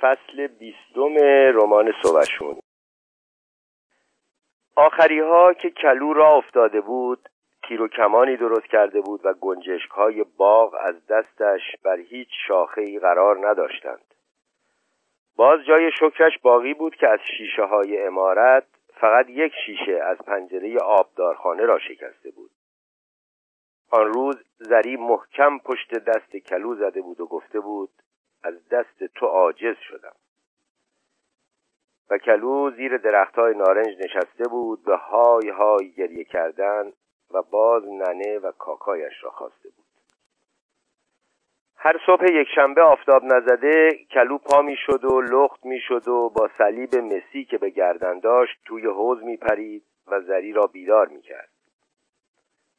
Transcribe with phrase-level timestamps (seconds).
[0.00, 1.14] فصل بیستم
[1.54, 2.56] رمان صبشون
[4.76, 7.28] آخری ها که کلو را افتاده بود
[7.68, 12.80] تیر و کمانی درست کرده بود و گنجشک های باغ از دستش بر هیچ شاخه
[12.80, 14.14] ای قرار نداشتند.
[15.36, 18.66] باز جای شکرش باقی بود که از شیشه های امارت
[19.00, 22.50] فقط یک شیشه از پنجره آبدارخانه را شکسته بود.
[23.90, 27.90] آن روز زری محکم پشت دست کلو زده بود و گفته بود
[28.42, 30.14] از دست تو عاجز شدم.
[32.10, 36.92] و کلو زیر درختهای نارنج نشسته بود به های های گریه کردن
[37.30, 39.84] و باز ننه و کاکایش را خواسته بود.
[41.76, 46.28] هر صبح یک شنبه آفتاب نزده کلو پا می شد و لخت می شد و
[46.28, 51.08] با صلیب مسی که به گردن داشت توی حوز می پرید و زری را بیدار
[51.08, 51.48] می کرد.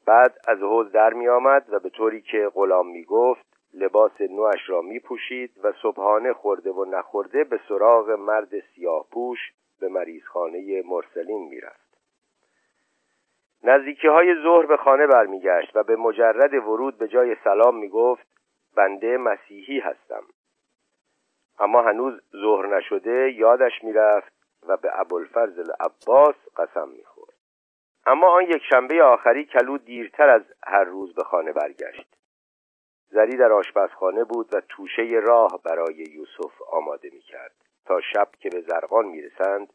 [0.05, 4.69] بعد از حوز در می آمد و به طوری که غلام می گفت لباس نوش
[4.69, 9.39] را می پوشید و صبحانه خورده و نخورده به سراغ مرد سیاه پوش
[9.80, 11.89] به مریضخانه مرسلین می رفت.
[13.63, 18.27] نزدیکی های ظهر به خانه برمیگشت و به مجرد ورود به جای سلام می گفت
[18.75, 20.23] بنده مسیحی هستم.
[21.59, 24.33] اما هنوز ظهر نشده یادش می‌رفت
[24.67, 27.33] و به ابوالفضل عباس قسم می‌خورد.
[28.05, 32.19] اما آن یک شنبه آخری کلو دیرتر از هر روز به خانه برگشت.
[33.11, 37.51] زری در آشپزخانه بود و توشه راه برای یوسف آماده می‌کرد.
[37.85, 39.73] تا شب که به زرقان می‌رسند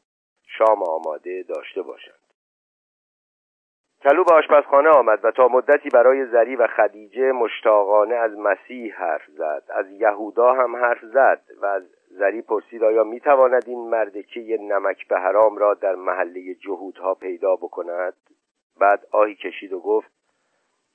[0.58, 2.24] شام آماده داشته باشند.
[4.02, 9.26] کلو به آشپزخانه آمد و تا مدتی برای زری و خدیجه مشتاقانه از مسیح حرف
[9.30, 9.62] زد.
[9.68, 15.18] از یهودا هم حرف زد و از زری پرسید آیا می‌تواند این مردکه نمک به
[15.18, 18.14] حرام را در محله جهودها پیدا بکند؟
[18.80, 20.13] بعد آهی کشید و گفت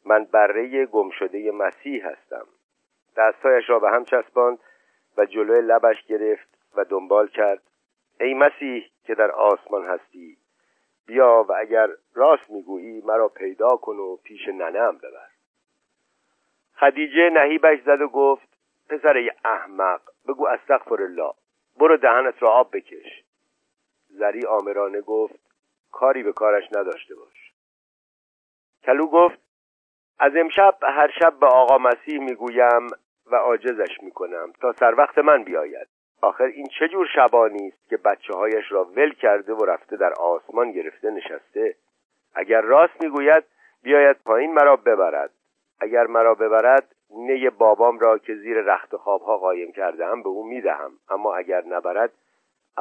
[0.05, 2.47] من بره گمشده مسیح هستم.
[3.17, 4.59] دستهایش را به هم چسباند
[5.17, 7.61] و جلوی لبش گرفت و دنبال کرد.
[8.19, 10.37] ای مسیح که در آسمان هستی
[11.05, 15.29] بیا و اگر راست می‌گویی مرا پیدا کن و پیش ننم ببر.
[16.75, 18.47] خدیجه نهیبش زد و گفت
[18.89, 21.33] پسر احمق بگو استغفر الله
[21.77, 23.23] برو دهنت را آب بکش.
[24.09, 25.39] زری آمرانه گفت
[25.91, 27.53] کاری به کارش نداشته باش.
[28.83, 29.48] کلو گفت
[30.19, 32.87] از امشب هر شب به آقا مسیح می‌گویم
[33.31, 35.87] و عاجزش می‌کنم تا سر وقت من بیاید.
[36.21, 40.13] آخر این چه جور شبانی است که بچه هایش را ول کرده و رفته در
[40.13, 41.75] آسمان گرفته نشسته؟
[42.35, 43.43] اگر راست می‌گوید
[43.83, 45.29] بیاید پایین مرا ببرد.
[45.79, 50.47] اگر مرا ببرد نی بابام را که زیر رخت خوابها قایم کرده هم به او
[50.47, 50.91] می‌دهم.
[51.09, 52.11] اما اگر نبرد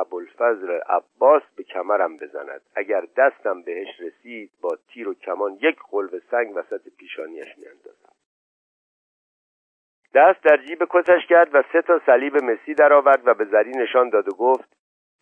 [0.00, 2.60] ابوالفضل عباس به کمرم بزند.
[2.74, 8.12] اگر دستم بهش رسید با تیر و کمان یک قلب سنگ وسط پیشانیش میاندازم.
[10.14, 14.08] دست در جیب کتش کرد و سه تا صلیب مسی درآورد و به زری نشان
[14.08, 14.76] داد و گفت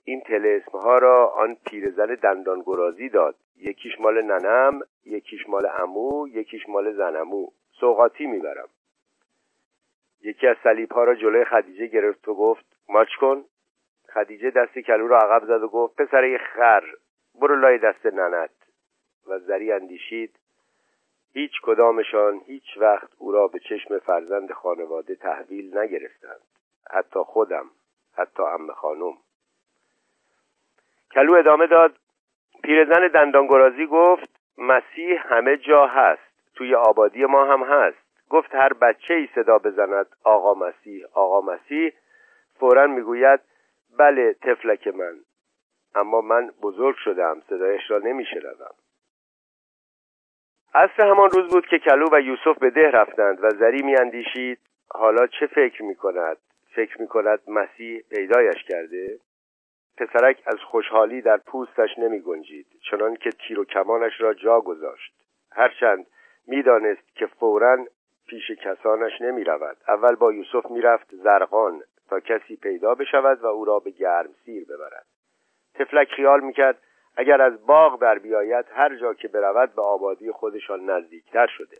[0.04, 3.34] این تلسم ها را آن پیرزن دندان گرازی داد.
[3.56, 7.48] یکیش مال ننم یکیش مال امو یکیش مال زنمو.
[7.80, 8.68] سوقاتی می‌برم.
[10.22, 13.44] یکی از صلیب ها را جلوی خدیجه گرفت و گفت ماچ کن.
[14.16, 16.84] خدیجه دست کلو را عقب زد و گفت پسر خر
[17.40, 18.50] برو لای دست ننت.
[19.28, 20.34] و زری اندیشید
[21.32, 26.40] هیچ کدامشان هیچ وقت او را به چشم فرزند خانواده تحویل نگرفتند
[26.90, 27.70] حتی خودم
[28.16, 29.12] حتی ام خانم.
[31.12, 31.96] کلو ادامه داد
[32.62, 34.28] پیرزن دندانگرازی گفت
[34.58, 38.28] مسیح همه جا هست توی آبادی ما هم هست.
[38.30, 41.92] گفت هر بچه ای صدا بزند آقا مسیح آقا مسیح.
[42.60, 43.40] فورا می‌گوید
[43.98, 45.20] بله تفلک من.
[45.94, 48.74] اما من بزرگ شدم صدایش را نمیشنوم.
[50.74, 54.58] عصر همان روز بود که کلو و یوسف به ده رفتند و زری میاندیشید.
[54.90, 56.36] حالا چه فکر می کند؟
[56.74, 59.18] فکر می کند مسیح پیدایش کرده؟
[59.96, 65.12] پسرک از خوشحالی در پوستش نمی گنجید چنان که تیر و کمانش را جا گذاشت.
[65.52, 66.06] هرچند
[66.46, 67.86] می‌دانست که فورا
[68.28, 73.64] پیش کسانش نمی رود اول با یوسف می‌رفت زرقان تا کسی پیدا بشود و او
[73.64, 75.06] را به گرم سیر ببرد.
[75.74, 76.82] تفلک خیال می‌کرد
[77.16, 81.76] اگر از باغ بر بیاید هر جا که برود به آبادی خودشان نزدیکتر شده.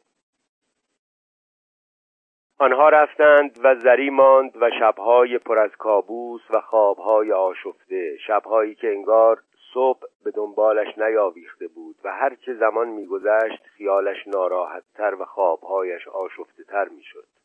[2.59, 8.89] آنها رفتند و زری ماند و شبهای پر از کابوس و خوابهای آشفته شبهایی که
[8.89, 9.43] انگار
[9.75, 16.65] صبح به دنبالش نیاویخته بود و هر چه زمان میگذشت خیالش ناراحتتر و خوابهایش آشفته
[16.65, 17.36] تر می‌شد.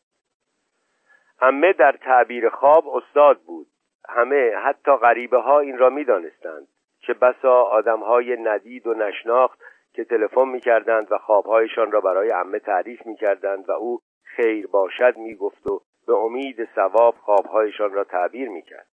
[1.41, 3.67] همه در تعبیر خواب استاد بود.
[4.09, 6.67] همه حتی غریبه ها این را می‌دانستند
[6.99, 9.59] چه بسا آدمهای ندید و نشناخت
[9.93, 15.67] که تلفن می‌کردند و خوابهایشان را برای عمه تعریف می‌کردند و او خیر باشد می‌گفت
[15.67, 18.87] و به امید ثواب خوابهایشان را تعبیر می‌کرد.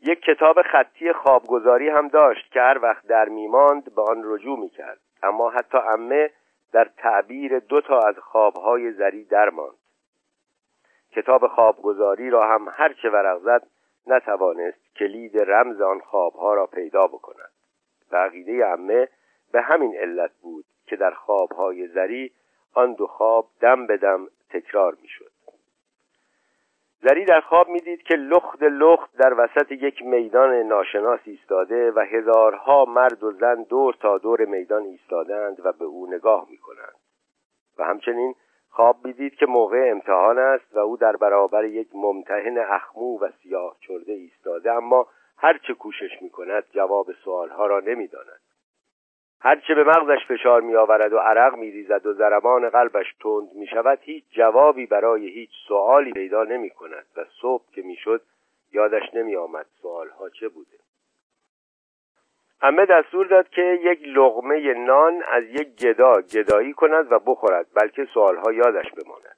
[0.00, 5.00] یک کتاب خطی خوابگذاری هم داشت که هر وقت در میماند به آن رجوع می‌کرد.
[5.22, 6.30] اما حتی امه
[6.72, 9.81] در تعبیر دو تا از خوابهای زری درماند
[11.12, 13.66] کتاب خوابگذاری را هم هرچه ورق زد
[14.06, 17.52] نتوانست کلید رمز آن خوابها را پیدا بکند.
[18.12, 19.08] و عقیده امه
[19.52, 22.32] به همین علت بود که در خوابهای زری
[22.74, 25.32] آن دو خواب دم به دم تکرار می‌شد.
[27.02, 32.84] زری در خواب می‌دید که لخت لخت در وسط یک میدان ناشناس ایستاده و هزارها
[32.84, 36.96] مرد و زن دور تا دور میدان ایستادند و به او نگاه می‌کنند.
[37.78, 38.34] و همچنین
[38.74, 43.76] خواب می‌دید که موقع امتحان است و او در برابر یک ممتحن اخمو و سیاه
[43.80, 48.40] چرده ایستاده اما هرچه کوشش می‌کند جواب سوالها را نمی‌داند.
[49.40, 53.66] هرچه به مغزش فشار می آورد و عرق می ریزد و ضربان قلبش تند می
[53.66, 58.22] شود هیچ جوابی برای هیچ سوالی پیدا نمی کند و صبح که می شد
[58.72, 60.78] یادش نمی آمد سوالها چه بوده.
[62.62, 68.04] همه دستور داد که یک لغمه نان از یک گدا گدایی کند و بخورد بلکه
[68.14, 69.36] سوالها یادش بماند.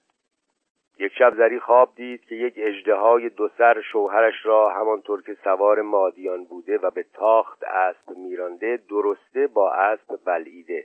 [0.99, 5.83] یک شب زری خواب دید که یک اجدهای دو سر شوهرش را همانطور که سوار
[5.83, 10.85] مادیان بوده و به تاخت اسب میرانده درسته با اسب بلعیده.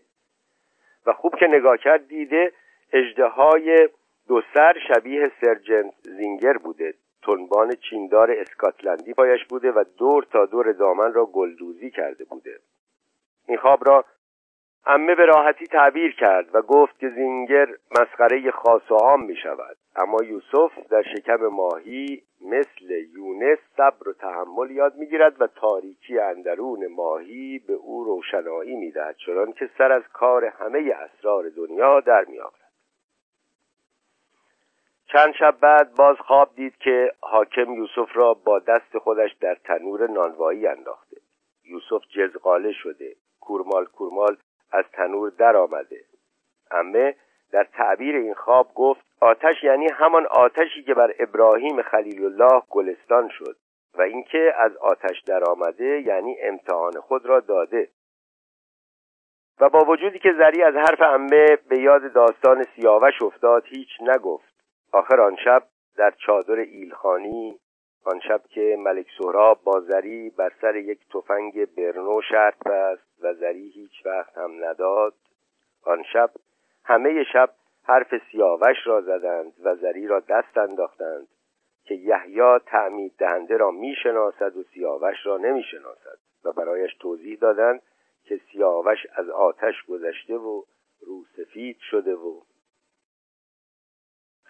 [1.06, 2.54] و خوب که نگاه کرد دیده
[2.94, 3.90] اجدهای
[4.28, 6.94] دو سر شبیه سرجنت زینگر بوده.
[7.24, 12.60] تنبان چیندار اسکاتلندی پایش بوده و دور تا دور دامن را گلدوزی کرده بوده.
[13.48, 14.06] این خواب را
[14.86, 19.78] امه به راحتی تعبیر کرد و گفت که زینگر مسخره خاص و عام می شود.
[19.96, 26.88] اما یوسف در شکم ماهی مثل یونس صبر و تحمل یاد می‌گیرد و تاریکی اندرون
[26.88, 32.59] ماهی به او روشنایی می‌دهد چنان که سر از کار همه اسرار دنیا در میآورد
[35.12, 40.08] چند شب بعد باز خواب دید که حاکم یوسف را با دست خودش در تنور
[40.10, 41.18] نانوایی انداخته.
[41.64, 44.38] یوسف جزقاله شده کورمال کورمال
[44.72, 46.04] از تنور در آمده.
[46.72, 47.16] امه
[47.52, 53.30] در تعبیر این خواب گفت آتش یعنی همان آتشی که بر ابراهیم خلیل الله گلستان
[53.30, 53.56] شد
[53.98, 57.90] و اینکه از آتش در آمده یعنی امتحان خود را داده.
[59.60, 64.49] و با وجودی که زری از حرف امه به یاد داستان سیاوش افتاد هیچ نگفت.
[64.92, 65.64] آخر آن شب
[65.98, 67.60] در چادر ایلخانی
[68.06, 73.34] آن شب که ملک سهراب با زری بر سر یک تفنگ برنو شرط بست و
[73.34, 75.14] زری هیچ وقت هم نداد
[75.84, 76.32] آن شب
[76.84, 77.50] همه شب
[77.84, 81.28] حرف سیاوش را زدند و زری را دست انداختند
[81.84, 87.82] که یحیی تعمید دهنده را می‌شناسد و سیاوش را نمی‌شناسد و برایش توضیح دادند
[88.24, 90.64] که سیاوش از آتش گذشته و
[91.02, 92.42] رو سفید شده و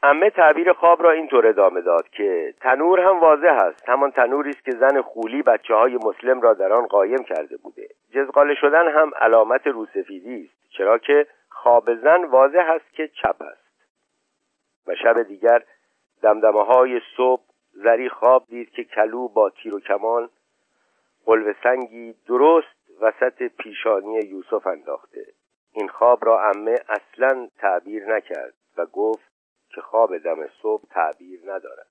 [0.03, 3.89] امه تعبیر خواب را اینطور ادامه داد که تنور هم واضح است.
[3.89, 7.87] همان تنوری است که زن خولی بچه های مسلم را در آن قایم کرده بوده.
[8.13, 13.69] جزقاله شدن هم علامت روسفیدی است چرا که خواب زن واضح است که چپ است.
[14.87, 15.63] و شب دیگر
[16.21, 20.29] دمدمه های صبح زری خواب دید که کلو با تیر و کمان
[21.25, 25.25] قلب سنگی درست وسط پیشانی یوسف انداخته.
[25.73, 29.28] این خواب را امه اصلا تعبیر نکرد و گفت
[29.69, 31.87] که خواب دم صبح تعبیر ندارد.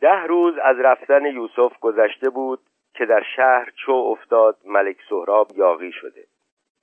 [0.00, 2.60] ده روز از رفتن یوسف گذشته بود
[2.94, 6.26] که در شهر چو افتاد ملک سهراب یاغی شده.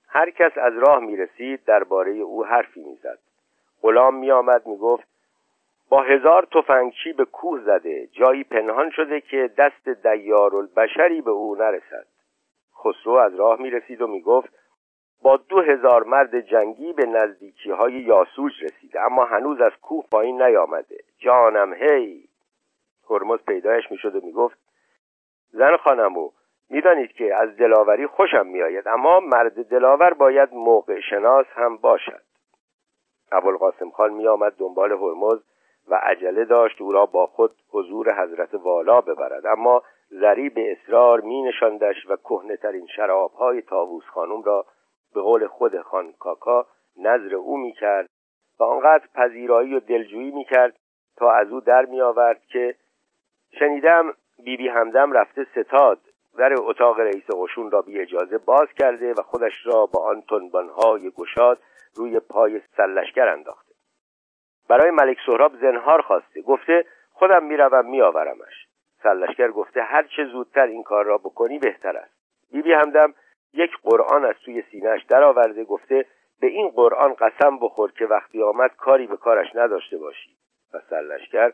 [0.08, 3.18] هر کس از راه می رسید درباره او حرفی می‌زد.
[3.82, 5.08] غلام می آمد می گفت
[5.88, 11.54] با هزار تفنگچی به کوه زده جایی پنهان شده که دست دیار البشری به او
[11.54, 12.06] نرسد.
[12.78, 14.48] خسرو از راه می رسید و می گفت
[15.24, 19.00] با دو هزار مرد جنگی به نزدیکی های یاسوج رسیده.
[19.00, 20.96] اما هنوز از کوه پایین نیامده.
[21.18, 22.28] جانم هی!
[23.10, 24.58] هرمز پیدایش می‌شد و می‌گفت
[25.50, 26.30] زن خانمو
[26.70, 32.22] می‌دانید که از دلاوری خوشم میآید اما مرد دلاور باید موقع شناس هم باشد.
[33.32, 35.42] ابوالقاسم خان میآمد دنبال هرمز
[35.88, 39.46] و عجله داشت او را با خود حضور حضرت والا ببرد.
[39.46, 44.66] اما زری به اصرار می نشاندش و کهنه ترین شراب های تاووس خانم را
[45.14, 46.66] به قول خود خان کاکا
[46.96, 48.08] نظر او می‌کرد
[48.60, 50.76] و آنقدر پذیرایی و دلجویی می‌کرد
[51.16, 52.74] تا از او در میآورد که
[53.58, 55.98] شنیدم بیبی همدم رفته ستاد
[56.38, 61.10] در اتاق رئیس قشون را بی اجازه باز کرده و خودش را با آن تنبانهای
[61.10, 61.58] گشاد
[61.96, 63.74] روی پای سلشگر انداخته.
[64.68, 66.42] برای ملک سهراب زنهار خواسته.
[66.42, 68.66] گفته خودم می‌روم میآورمش.
[69.02, 72.14] سلشگر گفته هر چه زودتر این کار را بکنی بهتر است.
[72.52, 73.14] بیبی همدم
[73.54, 76.06] یک قرآن از توی سینهش درآورده گفته
[76.40, 80.30] به این قرآن قسم بخور که وقتی آمد کاری به کارش نداشته باشی.
[80.74, 81.52] و سرلشکر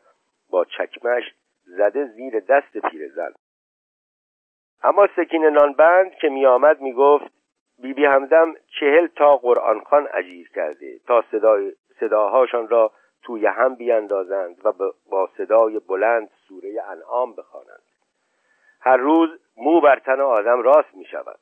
[0.50, 3.32] با چکمش زده زیر دست پیرزن
[4.82, 7.30] اما سکین نانبند که می آمد می گفت
[7.78, 12.92] بی همدم چهل تا قرآن خان عجیر کرده تا صدای صداهاشان را
[13.22, 14.72] توی هم بیاندازند و
[15.10, 17.82] با صدای بلند سوره انعام بخوانند.
[18.80, 21.38] هر روز مو بر تن آدم راست می شود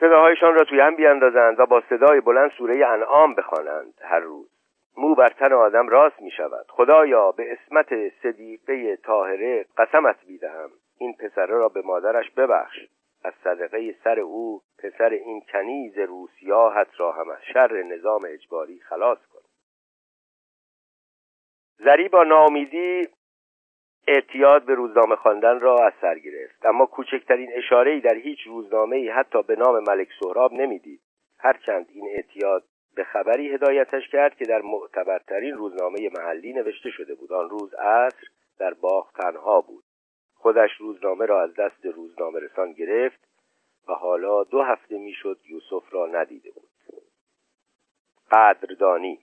[0.00, 3.94] صداهایشان را توی هم بیاندازند و با صدای بلند سوره انعام بخوانند.
[4.02, 4.50] هر روز
[4.96, 11.12] مو بر تن آدم راست می شود خدایا به اسمت صدیقه طاهره قسمت بیدهم این
[11.12, 12.76] پسره را به مادرش ببخش.
[13.24, 19.18] از صدقه سر او پسر این کنیز روسیاهت را هم از شر نظام اجباری خلاص
[19.18, 19.40] کن.
[21.78, 23.08] زری با ناامیدی
[24.14, 26.66] اعتیاد به روزنامه خواندن را از سر گرفت.
[26.66, 31.00] اما کوچکترین اشاره‌ای در هیچ روزنامه‌ای حتی به نام ملک سهراب نمی‌دید.
[31.38, 37.32] هرچند این اعتیاد به خبری هدایتش کرد که در معتبرترین روزنامه محلی نوشته شده بود.
[37.32, 38.26] آن روز عصر
[38.58, 39.84] در باغ تنها بود.
[40.34, 43.20] خودش روزنامه را از دست روزنامه رسان گرفت
[43.88, 46.68] و حالا دو هفته می‌شد یوسف را ندیده بود.
[48.30, 49.18] قدردانی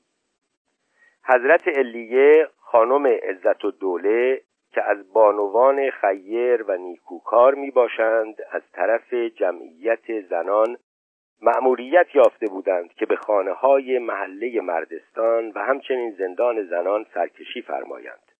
[1.23, 4.41] حضرت علیه خانم عزت و دوله
[4.71, 10.77] که از بانوان خیر و نیکوکار می باشند از طرف جمعیت زنان
[11.41, 18.31] مأموریت یافته بودند که به خانه های محله مردستان و همچنین زندان زنان سرکشی فرمایند.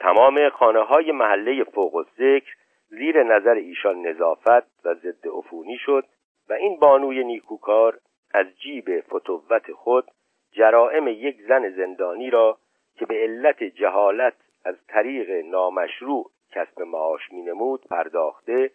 [0.00, 2.54] تمام خانه های محله فوق و ذکر
[2.88, 6.04] زیر نظر ایشان نظافت و ضد عفونی شد
[6.48, 7.98] و این بانوی نیکوکار
[8.34, 10.10] از جیب فتوت خود
[10.52, 12.58] جرائم یک زن زندانی را
[12.98, 18.70] که به علت جهالت از طریق نامشروع کسب معاش مینمود پرداخته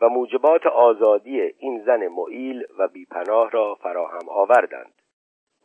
[0.00, 4.94] و موجبات آزادی این زن معیل و بیپناه را فراهم آوردند.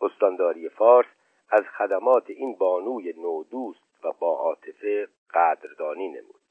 [0.02, 1.08] استانداری فارس
[1.50, 6.42] از خدمات این بانوی نودوست و با عاطفه قدردانی نمود.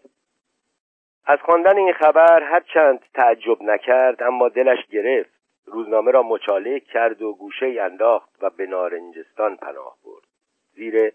[1.27, 5.37] از خواندن این خبر هرچند تعجب نکرد اما دلش گرفت.
[5.67, 10.25] روزنامه را مچاله کرد و گوشه انداخت و به نارنجستان پناه برد.
[10.73, 11.13] زیر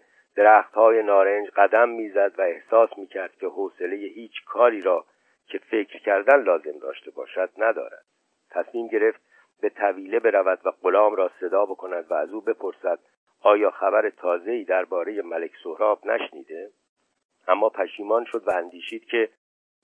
[0.74, 5.04] های نارنج قدم می‌زد و احساس می‌کرد که حوصله هیچ کاری را
[5.46, 8.04] که فکر کردن لازم داشته باشد ندارد.
[8.50, 9.20] تصمیم گرفت
[9.60, 12.98] به طویله برود و غلام را صدا بکند و از او بپرسد
[13.40, 16.70] آیا خبر تازه‌ای درباره ملک سهراب نشنیده؟
[17.48, 19.28] اما پشیمان شد و اندیشید که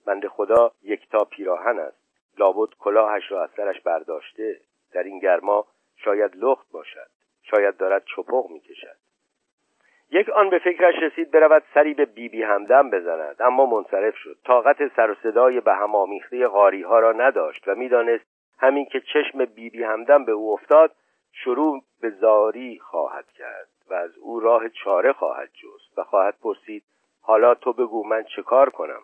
[0.07, 1.99] بند خدا یکتا پیراهن است.
[2.39, 4.61] لابد کلاهش را از سرش برداشته.
[4.93, 7.09] در این گرما شاید لخت باشد.
[7.43, 8.97] شاید دارد چپق می‌کشد.
[10.11, 13.37] یک آن به فکرش رسید برود سری به بیبی بی همدم بزند.
[13.41, 14.37] اما منصرف شد.
[14.45, 18.25] طاقت سر و صدای به هم آمیخته قاری ها را نداشت و می‌دانست
[18.59, 20.95] همین که چشم بیبی بی همدم به او افتاد
[21.33, 26.85] شروع به زاری خواهد کرد و از او راه چاره خواهد جست و خواهد پرسید
[27.23, 29.03] حالا تو بگو من چه کار کنم؟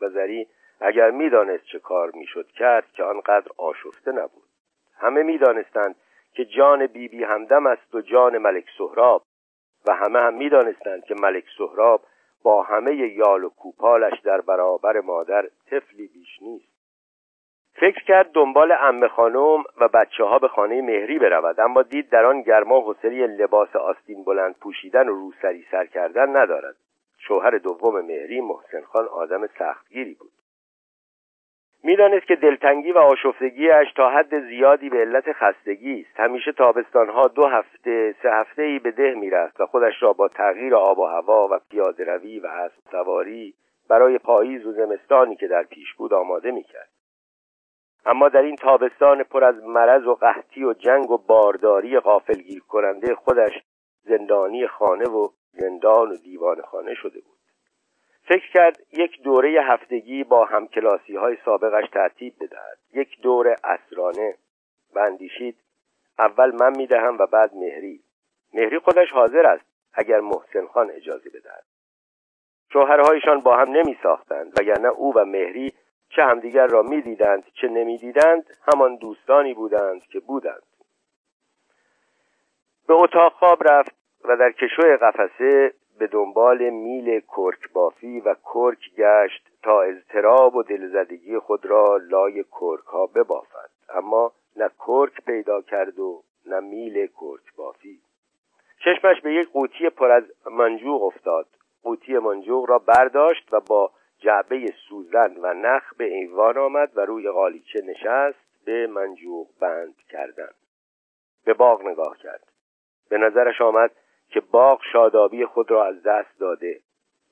[0.00, 0.46] و زری
[0.80, 4.48] اگر می‌دانست چه کار می‌شد کرد که آنقدر آشفته نبود.
[4.98, 5.96] همه می‌دانستند
[6.32, 9.22] که جان بیبی بی همدم است و جان ملک سهراب.
[9.86, 12.00] و همه هم می‌دانستند که ملک سهراب
[12.42, 16.76] با همه یال و کوپالش در برابر مادر طفلی بیش نیست.
[17.80, 22.24] فکر کرد دنبال امه خانم و بچه ها به خانه مهری برود اما دید در
[22.24, 26.76] آن گرما حوصله لباس آستین بلند پوشیدن و روسری سر کردن ندارد.
[27.18, 30.35] شوهر دوم مهری محسن خان آدم سختگیری بود.
[31.84, 36.20] می‌دانست که دلتنگی و آشفتگیش تا حد زیادی به علت خستگی است.
[36.20, 40.74] همیشه تابستانها دو هفته سه هفته ای به ده می‌رفت و خودش را با تغییر
[40.74, 43.54] آب و هوا و پیاده روی و اسب سواری
[43.88, 46.88] برای پاییز و زمستانی که در پیش بود آماده می‌کرد.
[48.06, 53.14] اما در این تابستان پر از مرض و قحطی و جنگ و بارداری غافلگیر کننده
[53.14, 53.52] خودش
[54.02, 57.35] زندانی خانه و زندان و دیوان خانه شده بود.
[58.28, 62.78] فکر کرد یک دوره هفتگی با همکلاسی های سابقش ترتیب بدهد.
[62.94, 64.36] یک دوره اسرانه.
[64.94, 65.56] و اندیشید
[66.18, 68.00] اول من می‌دهم و بعد مهری.
[68.54, 69.64] مهری خودش حاضر است
[69.94, 71.64] اگر محسن خان اجازه بدهد.
[72.72, 75.72] شوهرهایشان با هم نمی ساختند وگرنه او و مهری
[76.08, 80.62] چه همدیگر را می‌دیدند چه نمی‌دیدند همان دوستانی بودند که بودند.
[82.88, 83.92] به اتاق خواب رفت
[84.24, 90.62] و در کشو قفسه به دنبال میل کرک بافی و کرک گشت تا اضطراب و
[90.62, 93.70] دلزدگی خود را لای کرک ها ببافد.
[93.88, 98.00] اما نه کرک پیدا کرد و نه میل کرک بافی.
[98.84, 101.46] چشمش به یک قوطی پر از منجوق افتاد.
[101.82, 107.30] قوطی منجوق را برداشت و با جعبه سوزن و نخ به ایوان آمد و روی
[107.30, 110.50] قالیچه نشست به منجوق بند کردن.
[111.44, 112.52] به باغ نگاه کرد.
[113.08, 113.90] به نظرش آمد
[114.28, 116.80] که باغ شادابی خود را از دست داده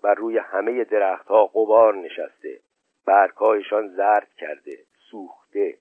[0.03, 2.61] و روی همه درختها قبار نشسته.
[3.07, 4.79] برگهایشان زرد کرده
[5.11, 5.79] سوخته.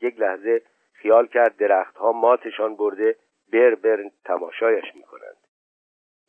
[0.00, 3.16] یک لحظه خیال کرد درختها ماتشان برده
[3.52, 5.36] بر بر تماشایش می‌کنند.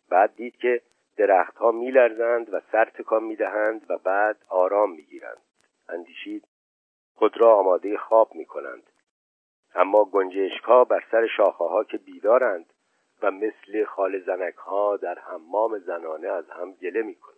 [0.09, 0.81] بعد دید که
[1.17, 5.41] درختها میلرزند و سر تکان می‌دهند و بعد آرام می‌گیرند.
[5.89, 6.47] اندیشید
[7.15, 8.83] خود را آماده خواب می‌کنند.
[9.75, 12.72] اما گنجشک ها بر سر شاخه ها که بیدارند
[13.23, 17.37] و مثل خال زنک ها در حمام زنانه از هم گله می کنند.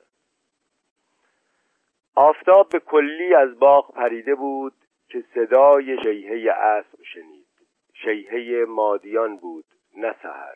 [2.15, 4.73] آفتاب به کلی از باغ پریده بود
[5.07, 7.45] که صدای شیهه اسب شنید.
[7.93, 9.65] شیهه مادیان بود
[9.97, 10.55] نه سهر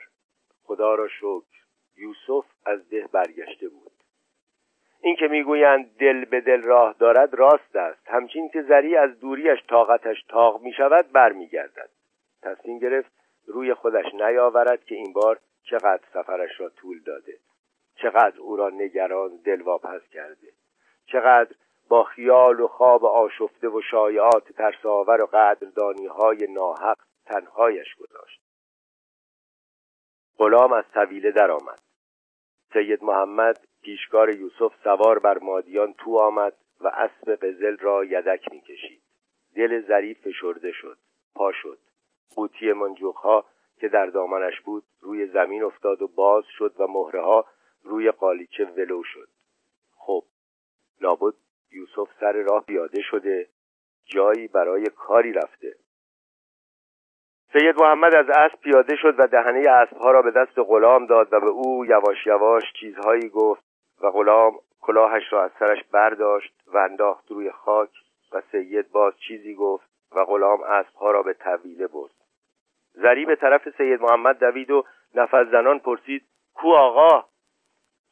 [0.63, 1.59] خدا را شکر
[1.97, 3.91] یوسف از ده برگشته بود.
[5.01, 8.07] این که می‌گویند دل به دل راه دارد راست است.
[8.07, 11.89] همچین که زری از دوریش طاقتش تاق می شود برمیگردد.
[12.41, 13.18] تصمیم گرفت
[13.49, 17.33] روی خودش نیاورد که این بار چقدر سفرش را طول داده.
[17.95, 20.47] چقدر او را نگران دلواپس کرده.
[21.05, 21.55] چقدر
[21.89, 28.41] با خیال و خواب آشفته و شایعات ترساور و قدردانی های ناحق تنهایش گذاشت.
[30.37, 31.79] غلام از طویله درآمد.
[32.73, 39.01] سید محمد پیشکار یوسف سوار بر مادیان تو آمد و اسب قزل را یدک می‌کشید.
[39.55, 40.97] دل ظریف فشرده شد.
[41.35, 41.79] پا شد.
[42.35, 43.45] قوطی منجوخها
[43.79, 47.45] که در دامنش بود روی زمین افتاد و باز شد و مهره ها
[47.83, 49.27] روی قالیچه ولو شد.
[49.95, 50.23] خب
[51.01, 51.33] لابد
[51.71, 53.47] یوسف سر راه پیاده شده
[54.05, 55.75] جایی برای کاری رفته.
[57.53, 61.39] سید محمد از اسب پیاده شد و دهنه اسبها را به دست غلام داد و
[61.39, 63.63] به او یواش یواش چیزهایی گفت
[64.01, 67.89] و غلام کلاهش را از سرش برداشت و انداخت روی خاک
[68.31, 72.18] و سید باز چیزی گفت و غلام اسبها را به طویله برد.
[73.01, 77.25] زری به طرف سید محمد دوید و نفس زنان پرسید کو آقا؟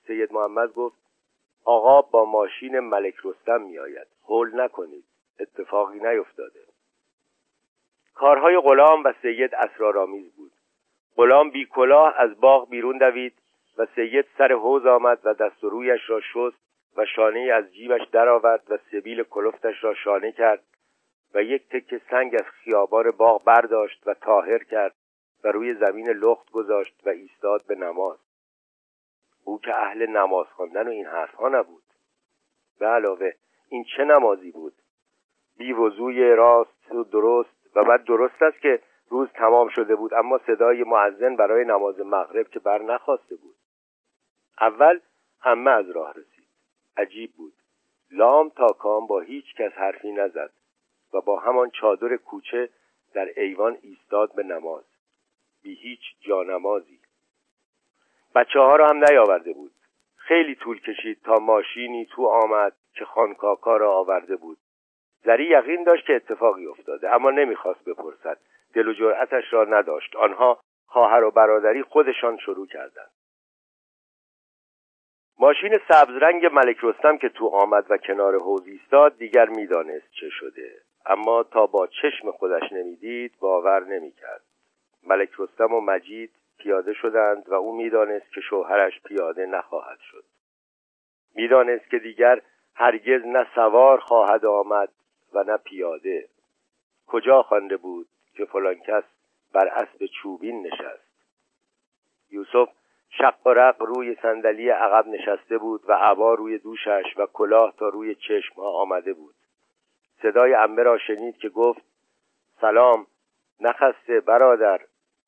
[0.08, 0.98] سید محمد گفت
[1.66, 5.04] آقا با ماشین ملک رستم میآید هول نکنید
[5.40, 6.60] اتفاقی نیفتاده.
[8.14, 10.52] کارهای غلام و سید اسرارآمیز بود.
[11.16, 13.34] غلام بی کلاه از باغ بیرون دوید
[13.78, 18.08] و سید سر حوز آمد و دست و رویش را شست و شانه از جیبش
[18.12, 20.64] درآورد و سبیل کلفتش را شانه کرد
[21.38, 24.96] و یک تکه سنگ از خیابان باغ برداشت و تاهر کرد
[25.44, 28.18] و روی زمین لخت گذاشت و ایستاد به نماز.
[29.44, 31.84] او که اهل نماز خواندن و این حرفها نبود.
[32.80, 33.34] به علاوه
[33.70, 34.74] این چه نمازی بود؟
[35.58, 40.38] بی وضوی راست و درست و بعد درست است که روز تمام شده بود اما
[40.38, 43.56] صدای معزن برای نماز مغرب که بر نخواسته بود.
[44.62, 45.00] اول
[45.42, 46.48] همه از راه رسید.
[46.98, 47.54] عجیب بود.
[48.12, 50.57] لام تا کام با هیچ کس حرفی نزد.
[51.14, 52.70] و با همان چادر کوچه
[53.14, 54.84] در ایوان ایستاد به نماز.
[55.64, 57.00] بی هیچ جانمازی.
[58.36, 59.72] بچه ها را هم نیاورده بود.
[60.16, 64.58] خیلی طول کشید تا ماشینی تو آمد که خانکاکا را آورده بود.
[65.24, 68.38] زری یقین داشت که اتفاقی افتاده اما نمی‌خواست بپرسد.
[68.74, 70.16] دل و جرأتش را نداشت.
[70.16, 73.12] آنها خواهر و برادری خودشان شروع کردند.
[75.40, 80.87] ماشین سبزرنگ ملک رستم که تو آمد و کنار حوز ایستاد دیگر می‌دانست چه شده.
[81.10, 84.42] اما تا با چشم خودش نمی‌دید باور نمی‌کرد.
[85.04, 90.24] ملک رستم و مجید پیاده شدند و او می‌دانست که شوهرش پیاده نخواهد شد.
[91.36, 92.42] می‌دانست که دیگر
[92.76, 94.90] هرگز نه سوار خواهد آمد
[95.34, 96.28] و نه پیاده.
[97.08, 99.04] کجا خوانده بود که فلان کس
[99.54, 101.08] بر اسب چوبین نشست؟
[102.32, 102.70] یوسف
[103.10, 107.90] شق و رق روی صندلی عقب نشسته بود و عبا روی دوشش و کلاه تا
[107.90, 109.36] روی چشمها آمده بود.
[110.22, 111.82] صدای امه را شنید که گفت
[112.62, 113.08] سلام
[113.60, 114.82] نخسته برادر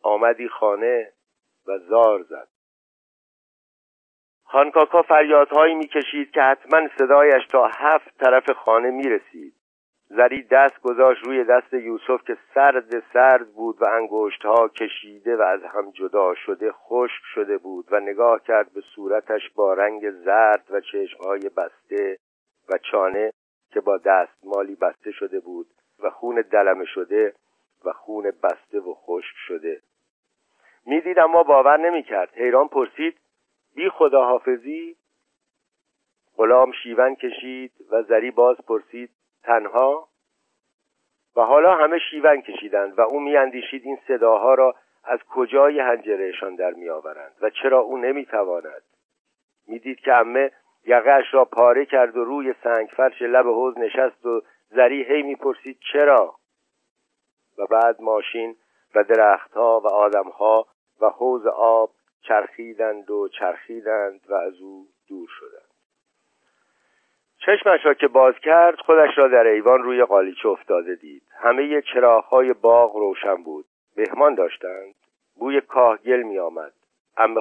[0.03, 1.11] آمدی خانه
[1.67, 2.47] و زار زد.
[4.43, 9.53] خانکاکا فریادهایی می‌کشید که حتما صدایش تا هفت طرف خانه می‌رسید.
[10.09, 15.63] زری دست گذاشت روی دست یوسف که سرد سرد بود و انگشتها کشیده و از
[15.63, 20.81] هم جدا شده خشک شده بود و نگاه کرد به صورتش با رنگ زرد و
[20.81, 22.17] چشمهای بسته
[22.69, 23.31] و چانه.
[23.69, 25.67] که با دست مالی بسته شده بود
[25.99, 27.33] و خون دلمه شده
[27.85, 29.81] و خون بسته و خشک شده.
[30.85, 32.33] می‌دید اما باور نمی‌کرد.
[32.33, 33.17] حیران پرسید
[33.75, 34.95] بی خداحافظی
[36.37, 39.09] غلام شیون کشید و زری باز پرسید
[39.43, 40.07] تنها؟
[41.35, 46.71] و حالا همه شیون کشیدند و او میاندیشید این صداها را از کجای هنجرهشان در
[46.71, 48.83] میآورند و چرا او نمی‌تواند.
[49.67, 50.51] می‌دید که امه
[50.89, 55.79] یقهاش را پاره کرد و روی سنگ فرش لب حوز نشست و زری هی می‌پرسید
[55.93, 56.35] چرا؟
[57.57, 58.55] و بعد ماشین
[58.95, 60.65] و درختها و آدمها
[61.01, 65.69] و حوز آب چرخیدند و چرخیدند و از او دور شدند.
[67.45, 71.23] چشمش را که باز کرد خودش را در ایوان روی قالیچه افتاده دید.
[71.31, 73.65] همه چراغهای باغ روشن بود.
[73.97, 74.95] مهمان داشتند.
[75.35, 76.73] بوی کاهگل می آمد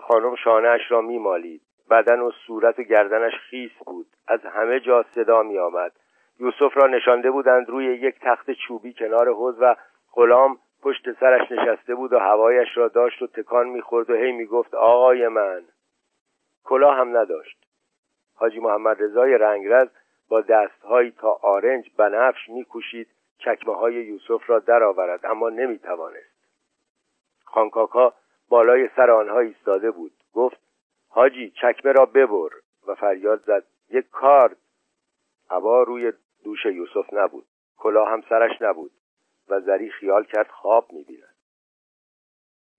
[0.08, 4.06] خانم شانهاش را می مالید بدن و صورت و گردنش خیس بود.
[4.28, 5.92] از همه جا صدا می آمد
[6.40, 9.76] یوسف را نشانده بودند روی یک تخت چوبی کنار حوز و
[10.12, 14.74] غلام پشت سرش نشسته بود و هوایش را داشت و تکان می‌خورد و هی می‌گفت
[14.74, 15.62] آقای من.
[16.64, 17.66] کلاه هم نداشت.
[18.34, 19.88] حاجی محمد رضای رنگرز
[20.28, 26.38] با دستهایی تا آرنج بنفش میکوشید چکمه های یوسف را درآورد اما نمی‌توانست.
[27.44, 28.14] خانکاکا
[28.48, 30.12] بالای سر آنها ایستاده بود.
[30.34, 30.67] گفت
[31.08, 32.48] حاجی چکمه را ببر.
[32.86, 34.56] و فریاد زد یک کارد.
[35.50, 36.12] عبا روی
[36.44, 37.46] دوش یوسف نبود.
[37.76, 38.90] کلاه هم سرش نبود.
[39.48, 41.34] و زری خیال کرد خواب می‌بیند.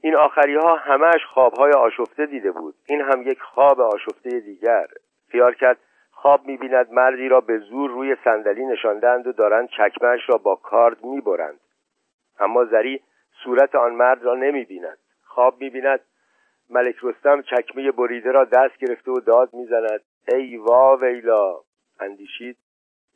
[0.01, 2.75] این آخری ها همش خوابهای آشفته دیده بود.
[2.85, 4.87] این هم یک خواب آشفته دیگر.
[5.27, 5.77] خیال کرد
[6.11, 11.03] خواب می‌بیند مردی را به زور روی صندلی نشاندند و دارند چکمهش را با کارد
[11.03, 11.59] می‌برند.
[12.39, 13.01] اما زری
[13.43, 14.97] صورت آن مرد را نمی‌بیند.
[15.23, 15.99] خواب می‌بیند
[16.69, 20.01] ملک رستم چکمه بریده را دست گرفته و داد می‌زند.
[20.27, 21.61] ای وا ویلا.
[21.99, 22.57] اندیشید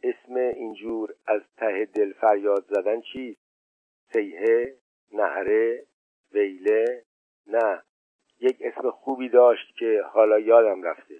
[0.03, 3.41] اسم اینجور از ته دل فریاد زدن چیست؟
[4.13, 4.75] سیهه
[5.11, 5.83] نهره
[6.33, 7.03] ویله؟
[7.47, 7.81] نه.
[8.39, 11.15] یک اسم خوبی داشت که حالا یادم رفته.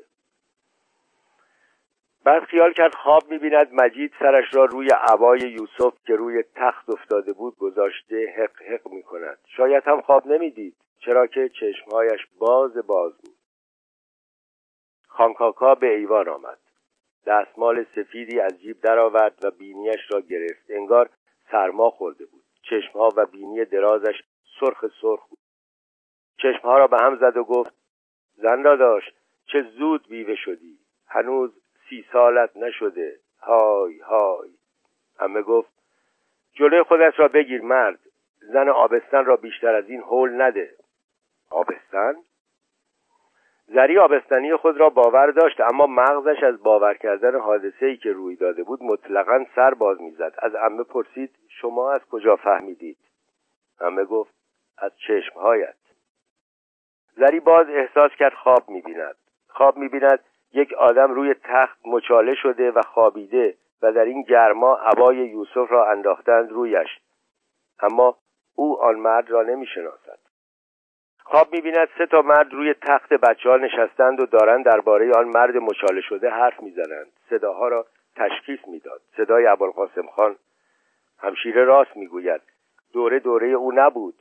[2.24, 3.74] بعد خیال کرد خواب می‌بیند.
[3.74, 9.38] مجید سرش را روی عبای یوسف که روی تخت افتاده بود گذاشته حق حق می‌کند.
[9.48, 10.76] شاید هم خواب نمی‌دید.
[11.06, 13.36] چرا که چشمهایش باز باز بود.
[15.08, 16.60] خانکاکا به ایوان آمد.
[17.26, 20.66] دستمال سفیدی از جیب درآورد و بینیش را گرفت.
[20.70, 21.10] انگار
[21.52, 22.44] سرما خورده بود.
[22.62, 24.24] چشمها و بینی درازش
[24.60, 25.40] سرخ سرخ بود.
[26.38, 27.74] چشمها را به هم زد و گفت
[28.36, 30.80] زن را داشت چه زود بیوه شدی.
[31.08, 31.52] هنوز
[31.90, 33.20] سی سالت نشده.
[33.40, 34.50] های های.
[35.20, 35.74] همه گفت
[36.54, 38.00] جلوی خودت را بگیر مرد.
[38.40, 40.83] زن آبستن را بیشتر از این حول نده.
[41.54, 42.16] آبستن.
[43.68, 48.36] زری آبستنی خود را باور داشت اما مغزش از باور کردن حادثه ای که روی
[48.36, 50.34] داده بود مطلقا سر باز می‌زد.
[50.38, 52.98] از امه پرسید شما از کجا فهمیدید؟
[53.80, 54.34] امه گفت
[54.78, 55.76] از چشمهایت.
[57.16, 59.16] زری باز احساس کرد خواب می‌بیند.
[59.48, 60.20] خواب می‌بیند
[60.54, 65.92] یک آدم روی تخت مچاله شده و خوابیده و در این گرما عبای یوسف را
[65.92, 67.00] انداختند رویش.
[67.80, 68.18] اما
[68.56, 70.23] او آن مرد را نمی‌شناسد.
[71.24, 75.58] خواب می‌بیند سه تا مرد روی تخت بچه ها نشستند و دارند درباره آن مرد
[75.58, 77.12] مچاله شده حرف می‌زنند.
[77.30, 79.02] صداها را تشخیص می‌داد.
[79.18, 80.36] صدای ابوالقاسم خان
[81.20, 82.42] همشیره راست می‌گوید.
[82.94, 84.16] دوره دوره او نبود.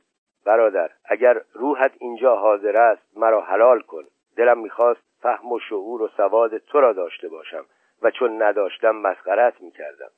[0.45, 4.03] برادر اگر روحت اینجا حاضر است مرا حلال کن.
[4.37, 7.65] دلم می‌خواست فهم و شعور و سواد تو را داشته باشم
[8.01, 10.09] و چون نداشتم مسخرت می‌کردم.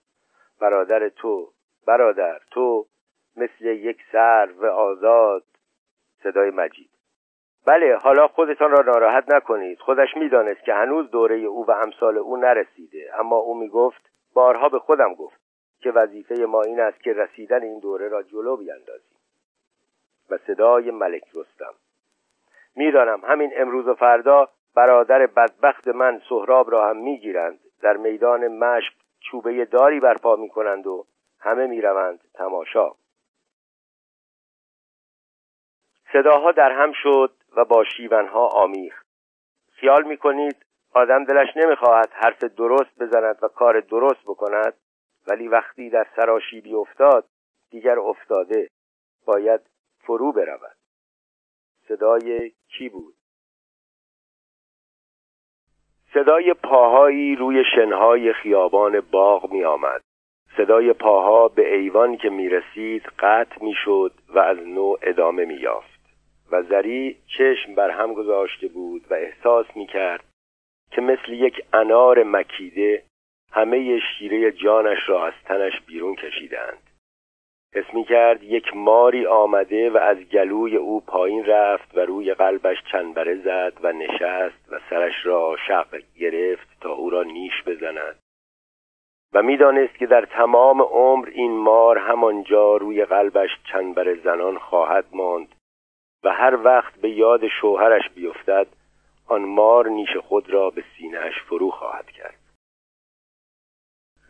[0.61, 1.51] برادر تو
[1.87, 2.85] برادر تو
[3.35, 5.43] مثل یک سر و آزاد
[6.25, 6.89] صدای مجید.
[7.67, 9.79] بله حالا خودتان را ناراحت نکنید.
[9.79, 13.11] خودش می‌دانست که هنوز دوره او و امثال او نرسیده.
[13.19, 15.39] اما او می‌گفت بارها به خودم گفت
[15.79, 19.17] که وظیفه ما این است که رسیدن این دوره را جلو بیندازیم
[20.29, 21.73] و صدای ملک رستم.
[22.75, 27.59] می‌دانم همین امروز و فردا برادر بدبخت من سهراب را هم می‌گیرند.
[27.81, 31.05] در میدان مشق چوبه داری برپا می‌کنند و
[31.39, 32.91] همه می‌روند تماشا.
[36.15, 39.05] صداها در هم شد و با شیونها آمیخت.
[39.71, 44.73] خیال می‌کنید آدم دلش نمی‌خواهد حرف درست بزند و کار درست بکند
[45.27, 47.25] ولی وقتی در سراشیبی افتاد
[47.71, 48.69] دیگر افتاده
[49.25, 49.61] باید
[49.99, 50.75] فرو برود.
[51.87, 53.15] صدای کی بود؟
[56.13, 60.01] صدای پاهایی روی شنهای خیابان باغ می آمد.
[60.57, 63.75] صدای پاها به ایوان که می رسید قطع می
[64.29, 65.94] و از نو ادامه می یافت
[66.51, 70.23] و زری چشم بر هم گذاشته بود و احساس می کرد
[70.91, 73.03] که مثل یک انار مکیده
[73.51, 76.89] همه شیره جانش را از تنش بیرون کشیدند.
[77.75, 82.77] حس می کرد یک ماری آمده و از گلوی او پایین رفت و روی قلبش
[82.91, 88.19] چنبره زد و نشست و سرش را شق گرفت تا او را نیش بزند.
[89.33, 95.54] و می‌دانست که در تمام عمر این مار همانجا روی قلبش چنبره زنان خواهد ماند
[96.25, 98.67] و هر وقت به یاد شوهرش بیفتد
[99.27, 102.35] آن مار نیش خود را به سینهش فرو خواهد کرد.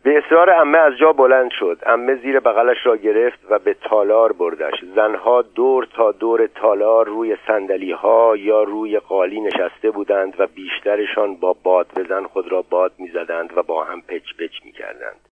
[0.04, 1.80] به اصرار امه از جا بلند شد.
[1.86, 4.84] امه زیر بغلش را گرفت و به تالار بردش.
[4.96, 11.36] زنها دور تا دور تالار روی سندلی ها یا روی قالی نشسته بودند و بیشترشان
[11.36, 15.30] با باد بزن خود را باد می‌زدند و با هم پچ پچ می‌کردند.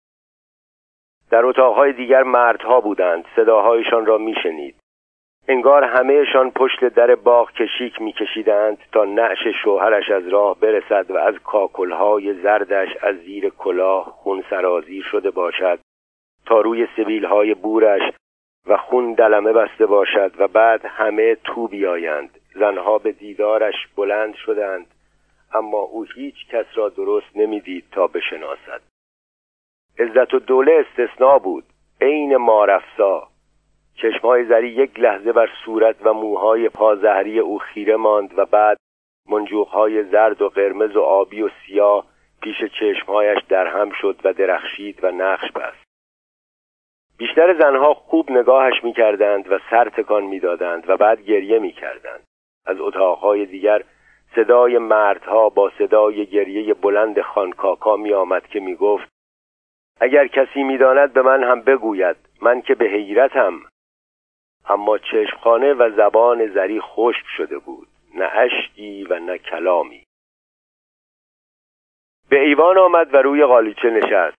[1.31, 3.25] در اتاقهای دیگر مردها بودند.
[3.37, 4.80] صداهایشان را میشنید.
[5.51, 11.35] انگار همهشان پشت در باغ کشیک میکشیدند تا نعش شوهرش از راه برسد و از
[11.45, 15.79] کاکلهای زردش از زیر کلاه خون سرازیر شده باشد
[16.47, 18.03] تا روی سبیلهای بورش
[18.67, 22.39] و خون دلمه بسته باشد و بعد همه تو بیایند.
[22.55, 24.87] زنها به دیدارش بلند شدند
[25.55, 28.81] اما او هیچ کس را درست نمی‌دید تا بشناسد.
[29.99, 31.65] عزت و دوله استثنا بود.
[32.01, 33.30] عین مارفسا
[34.03, 38.77] چشمهای زری یک لحظه بر صورت و موهای پازهری او خیره ماند و بعد
[39.29, 42.07] منجوقهای زرد و قرمز و آبی و سیاه
[42.43, 45.85] پیش چشمهایش درهم شد و درخشید و نقش بست.
[47.19, 52.23] بیشتر زنها خوب نگاهش می‌کردند و سر تکان می‌دادند و بعد گریه می‌کردند.
[52.67, 53.83] از اتاقهای دیگر
[54.35, 59.09] صدای مردها با صدای گریه بلند خانکاکا می آمد که می گفت
[60.01, 63.61] اگر کسی می‌داند به من هم بگوید من که به حیرتم.
[64.71, 67.89] اما چشمخانه و زبان زری خشک شده بود.
[68.15, 70.03] نه اشکی و نه کلامی.
[72.29, 74.37] به ایوان آمد و روی قالیچه نشست.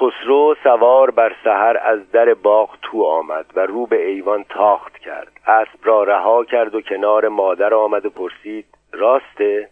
[0.00, 5.40] خسرو سوار بر سحر از در باغ تو آمد و رو به ایوان تاخت کرد.
[5.46, 9.70] اسب را رها کرد و کنار مادر آمد و پرسید راسته؟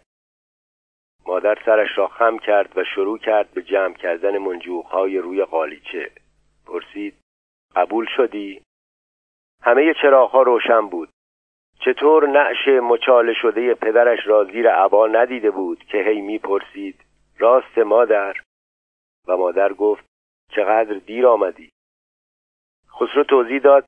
[1.27, 6.11] مادر سرش را خم کرد و شروع کرد به جمع کردن منجوقهای روی قالیچه.
[6.67, 7.15] پرسید
[7.75, 8.61] قبول شدی؟
[9.65, 11.09] همه چراغها روشن بود.
[11.79, 17.05] چطور نعش مچاله شده پدرش را زیر عبا ندیده بود که هی می‌پرسید
[17.39, 18.33] راست مادر؟
[19.27, 20.05] و مادر گفت
[20.51, 21.71] چقدر دیر آمدی.
[22.99, 23.85] خسرو توضیح داد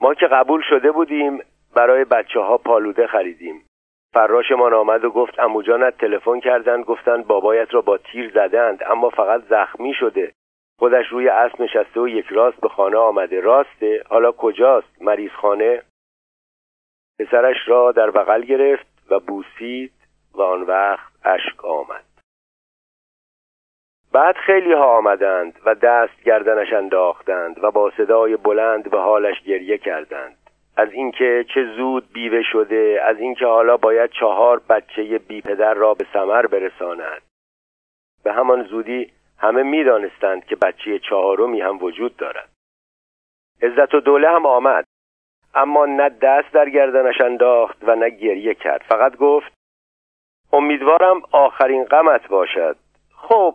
[0.00, 1.40] ما که قبول شده بودیم
[1.74, 3.66] برای بچه ها پالوده خریدیم.
[4.14, 9.42] فراشمان آمد و گفت اموجانت تلفن کردند گفتند بابایت را با تیر زدند اما فقط
[9.44, 10.32] زخمی شده.
[10.78, 13.40] خودش روی اسب نشسته و یک راست به خانه آمده.
[13.40, 14.02] راسته.
[14.08, 15.82] حالا کجاست مریض خانه؟
[17.18, 19.92] پسرش را در بغل گرفت و بوسید
[20.34, 22.04] و آن وقت اشک آمد.
[24.12, 29.78] بعد خیلی ها آمدند و دست گردنش انداختند و با صدای بلند به حالش گریه
[29.78, 30.36] کردند.
[30.76, 35.94] از اینکه چه زود بیوه شده از اینکه حالا باید چهار بچه بی پدر را
[35.94, 37.22] به سمر برساند.
[38.24, 42.48] به همان زودی همه می‌دانستند که بچه چهارمی هم وجود دارد.
[43.62, 44.84] عزت و دوله هم آمد.
[45.54, 48.84] اما نه دست در گردنش انداخت و نه گریه کرد.
[48.88, 49.52] فقط گفت
[50.52, 52.76] امیدوارم آخرین غمت باشد.
[53.16, 53.54] خب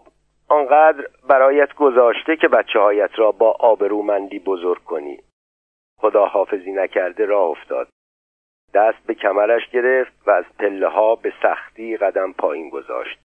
[0.50, 5.20] آنقدر برایت گذاشته که بچه هایت را با آبرومندی بزرگ کنی.
[6.00, 7.88] خدا حافظی نکرده راه افتاد.
[8.74, 13.23] دست به کمرش گرفت و از پله ها به سختی قدم پایین گذاشت.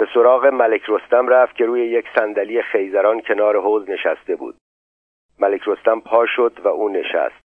[0.00, 4.56] به سراغ ملک رستم رفت که روی یک صندلی خیزران کنار حوز نشسته بود.
[5.38, 7.40] ملک رستم پا شد و او نشست.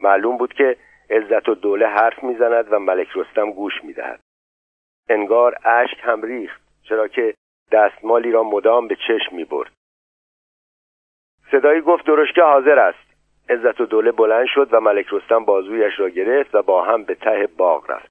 [0.00, 0.76] معلوم بود که
[1.10, 4.20] عزت و دوله حرف می‌زند و ملک رستم گوش می‌دهد.
[5.08, 7.34] انگار اشک هم ریخت چرا که
[7.72, 9.72] دستمالی را مدام به چشم می برد
[11.50, 13.08] صدایی گفت درشکه حاضر است.
[13.48, 17.14] عزت و دوله بلند شد و ملک رستم بازویش را گرفت و با هم به
[17.14, 18.10] ته باغ رفت.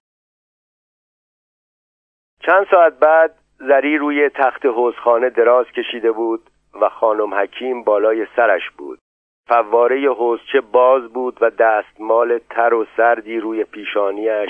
[2.42, 6.50] چند ساعت بعد زری روی تخت حوزخانه دراز کشیده بود
[6.82, 9.00] و خانم حکیم بالای سرش بود.
[9.48, 14.50] فواره حوزچه باز بود و دستمال تر و سردی روی پیشانیش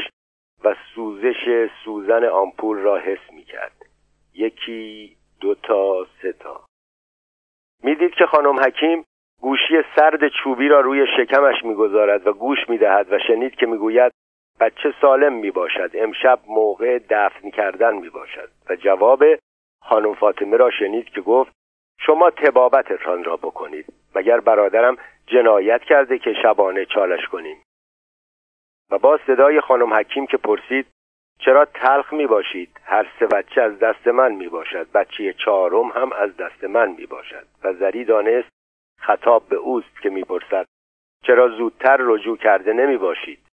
[0.63, 3.86] و سوزش سوزن آمپول را حس می کرد
[4.34, 6.65] یکی دو تا سه تا.
[7.84, 9.04] می‌دید که خانم حکیم
[9.41, 14.12] گوشی سرد چوبی را روی شکمش می‌گذارد و گوش می‌دهد و شنید که می‌گوید
[14.60, 15.91] بچه سالم می‌باشد.
[15.93, 18.50] امشب موقع دفن کردن می‌باشد.
[18.70, 19.24] و جواب
[19.82, 21.52] خانم فاطمه را شنید که گفت
[22.00, 23.86] شما تبابتتان را بکنید.
[24.15, 27.63] مگر برادرم جنایت کرده که شبانه چالش کنیم؟
[28.91, 30.86] و با صدای خانم حکیم که پرسید
[31.39, 36.13] چرا تلخ می باشید هر سه بچه از دست من می باشد بچه چهارم هم
[36.13, 38.50] از دست من می باشد و زری دانست
[39.00, 40.65] خطاب به اوست که می‌پرسد
[41.24, 43.47] چرا زودتر رجوع کرده نمی باشید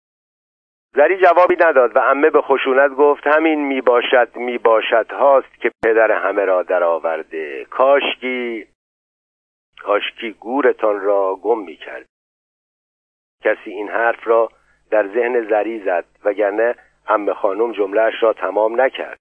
[0.95, 5.71] زری جوابی نداد و امه به خشونت گفت همین می باشد می باشد هاست که
[5.83, 7.65] پدر همه را درآورده.
[7.65, 8.67] کاشکی
[9.81, 12.05] کاشکی گورتان را گم می کرد
[13.43, 14.49] کسی این حرف را
[14.91, 16.75] در ذهن زری زد وگرنه
[17.07, 19.19] امه خانم جملهش را تمام نکرد.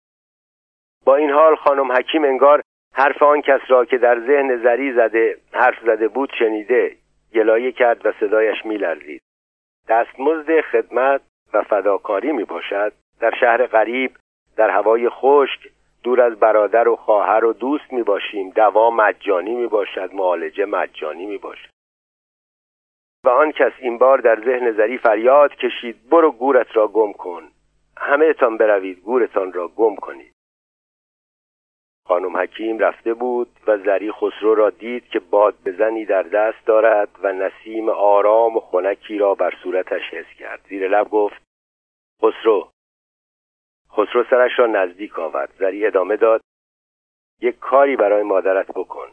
[1.04, 2.62] با این حال خانم حکیم انگار
[2.94, 6.96] حرف آن کس را که در ذهن زری زده حرف زده بود شنیده
[7.34, 9.22] گلایه کرد و صدایش میلرزید.
[9.88, 11.20] دستمزد خدمت
[11.54, 14.16] و فداکاری می باشد در شهر غریب
[14.56, 15.68] در هوای خشک
[16.02, 21.26] دور از برادر و خواهر و دوست می باشیم دوا مجانی می باشد معالجه مجانی
[21.26, 21.72] می باشد
[23.24, 27.42] و آن کس این بار در ذهن زری فریاد کشید برو گورت را گم کن.
[27.96, 30.32] همه اتان بروید گورتان را گم کنید.
[32.06, 37.08] خانم حکیم رفته بود و زری خسرو را دید که باد بزنی در دست دارد
[37.22, 40.60] و نسیم آرام و خنکی را بر صورتش حس کرد.
[40.68, 41.42] زیر لب گفت
[42.22, 42.68] خسرو
[43.92, 45.54] خسرو سرش را نزدیک آورد.
[45.58, 46.40] زری ادامه داد
[47.40, 49.08] یک کاری برای مادرت بکن.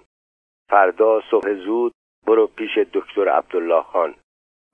[0.69, 1.93] فردا صبح زود
[2.27, 4.15] برو پیش دکتر عبدالله خان.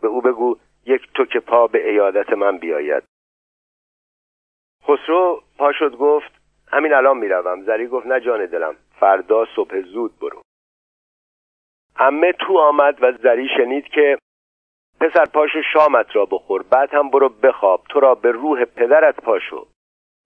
[0.02, 3.04] به او بگو یک توک پا به ایادت من بیاید.
[4.84, 7.64] خسرو پا شد گفت همین الان می‌روم.
[7.64, 8.76] زری گفت نه جان دلم.
[9.00, 10.42] فردا صبح زود برو.
[11.96, 14.18] امه تو آمد و زری شنید که
[15.00, 16.64] پسر پاشو شامت را بخور.
[16.64, 17.84] بعد هم برو بخواب.
[17.90, 19.68] تو را به روح پدرت پاشو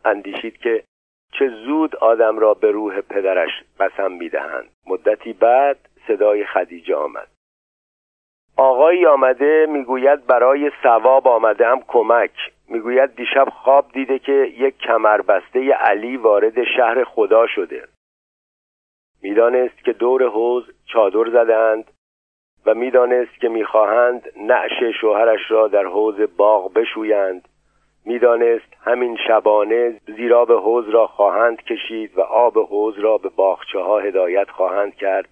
[0.06, 0.84] اندیشید که
[1.32, 4.70] چه زود آدم را به روح پدرش قسم می‌دهند.
[4.88, 7.28] مدتی بعد صدای خدیجه آمد.
[8.58, 12.32] آقایی آمده می‌گوید برای ثواب آمده هم کمک.
[12.70, 17.88] می‌گوید دیشب خواب دیده که یک کمربسته علی وارد شهر خدا شده.
[19.22, 21.92] می‌دانست که دور حوز چادر زدند
[22.66, 27.48] و می‌دانست که می‌خواهند نعش شوهرش را در حوز باغ بشویند.
[28.06, 34.00] می‌دانست همین شبانه زیراب حوز را خواهند کشید و آب حوز را به باغچه ها
[34.00, 35.30] هدایت خواهند کرد.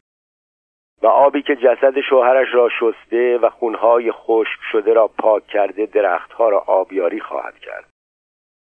[1.02, 6.50] و آبی که جسد شوهرش را شسته و خونهای خشک شده را پاک کرده درختها
[6.50, 7.90] را آبیاری خواهد کرد.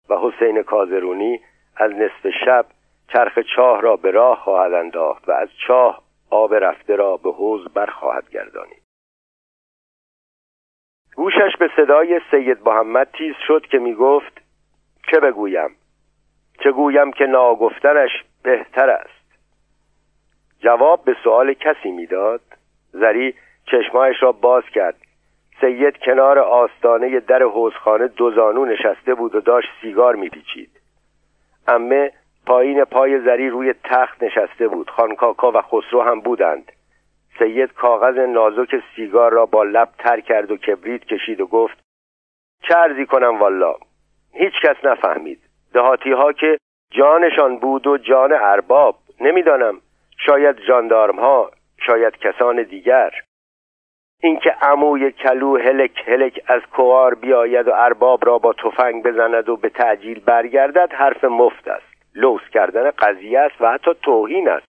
[0.09, 1.41] و حسین کازرونی
[1.77, 2.67] از نصف شب
[3.13, 7.69] چرخ چاه را به راه خواهد انداخت و از چاه آب رفته را به حوز
[7.69, 8.83] برخواهد گردانید.
[11.17, 14.41] گوشش به صدای سید محمد تیز شد که می گفت
[15.11, 15.77] چه بگویم؟
[16.63, 18.11] چه گویم که ناگفتنش
[18.43, 19.24] بهتر است.
[20.65, 22.41] جواب به سوال کسی می‌داد؟
[22.93, 23.35] زری
[23.67, 24.97] چشمایش را باز کرد.
[25.61, 30.71] سید کنار آستانه در حوزخانه دوزانو نشسته بود و داشت سیگار میپیچید.
[31.69, 32.13] امه
[32.47, 34.91] پایین پای زری روی تخت نشسته بود.
[34.91, 36.73] خانکاکا و خسرو هم بودند.
[37.39, 41.79] سید کاغذ نازک سیگار را با لب تر کرد و کبریت کشید و گفت
[42.63, 43.75] چه کنم والا؟
[44.33, 45.41] هیچ کس نفهمید.
[45.73, 46.59] دهاتی ها که
[46.91, 48.97] جانشان بود و جان ارباب.
[49.21, 49.81] نمی‌دانم.
[50.17, 51.51] شاید جاندارم ها
[51.87, 53.11] شاید کسان دیگر.
[54.21, 59.57] اینکه عموی کلو هلک هلک از کوار بیاید و ارباب را با تفنگ بزند و
[59.57, 61.87] به تعجیل برگردد حرف مفت است.
[62.15, 64.67] لوس کردن قضیه است و حتی توهین است.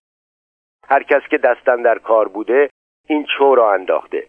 [0.90, 2.70] هر کس که دستن در کار بوده
[3.08, 4.28] این چو را انداخته.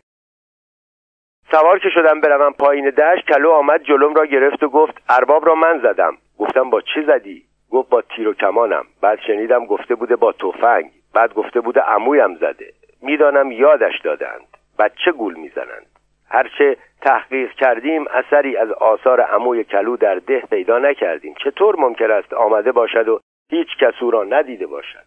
[1.50, 5.54] سوار که شدم بروم پایین دشت کلو آمد جلوم را گرفت و گفت ارباب را
[5.54, 6.16] من زدم.
[6.38, 8.84] گفتم با چه زدی؟ گفت با تیر و کمانم.
[9.00, 10.90] بعد شنیدم گفته بوده با تفنگ.
[11.16, 12.72] بعد گفته بوده عمویم زده.
[13.02, 14.46] می‌دانم یادش دادند.
[14.78, 15.86] بچه گول می‌زنند؟
[16.30, 21.34] هرچه تحقیق کردیم اثری از آثار عموی کلو در ده پیدا نکردیم.
[21.44, 25.06] چطور ممکن است آمده باشد و هیچ کس او را ندیده باشد؟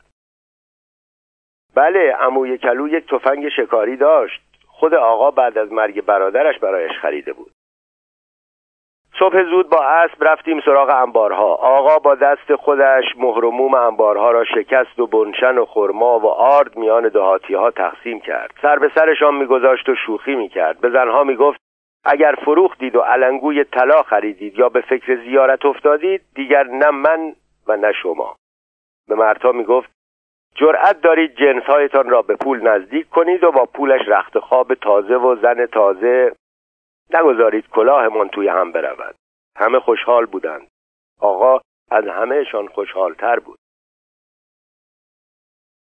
[1.76, 4.42] بله عموی کلو یک تفنگ شکاری داشت.
[4.68, 7.52] خود آقا بعد از مرگ برادرش برایش خریده بود.
[9.20, 11.54] صبح زود با اسب رفتیم سراغ انبارها.
[11.56, 17.08] آقا با دست خودش مهرموم انبارها را شکست و بنشن و خرما و آرد میان
[17.08, 18.54] دهاتی ها تقسیم کرد.
[18.62, 20.82] سر به سرشان میگذاشت و شوخی می‌کرد.
[20.82, 21.60] به زنها می‌گفت
[22.06, 27.34] اگر فروختید و علنگوی طلا خریدید یا به فکر زیارت افتادید دیگر نه من
[27.68, 28.36] و نه شما.
[29.08, 29.90] به مردها می‌گفت
[30.56, 35.36] جرأت دارید جنسهایتان را به پول نزدیک کنید و با پولش رخت خواب تازه و
[35.36, 36.32] زن تازه
[37.14, 39.16] نگذارید کلاهمان توی هم برود.
[39.58, 40.68] همه خوشحال بودند.
[41.20, 43.60] آقا از همهشان خوشحالتر بود.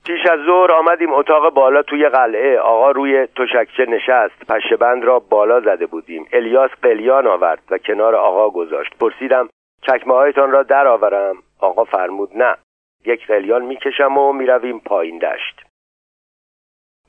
[0.06, 2.60] پیش از ظهر آمدیم اتاق بالا توی قلعه.
[2.60, 4.46] آقا روی تشکچه نشست.
[4.50, 6.28] پشه بند را بالا زده بودیم.
[6.34, 8.98] الیاس قلیان آورد و کنار آقا گذاشت.
[8.98, 9.50] پرسیدم
[9.82, 12.58] چکمه هایتان را در آورم آقا فرمود نه.
[13.06, 15.66] یک قلیان می‌کشم و می‌رویم پایین دشت.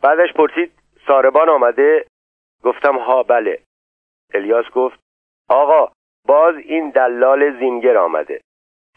[0.03, 0.73] بعدش پرسید
[1.07, 2.07] ساربان آمده؟
[2.63, 3.59] گفتم ها بله.
[4.35, 4.99] الیاس گفت
[5.49, 5.93] آقا
[6.27, 8.41] باز این دلال زینگر آمده.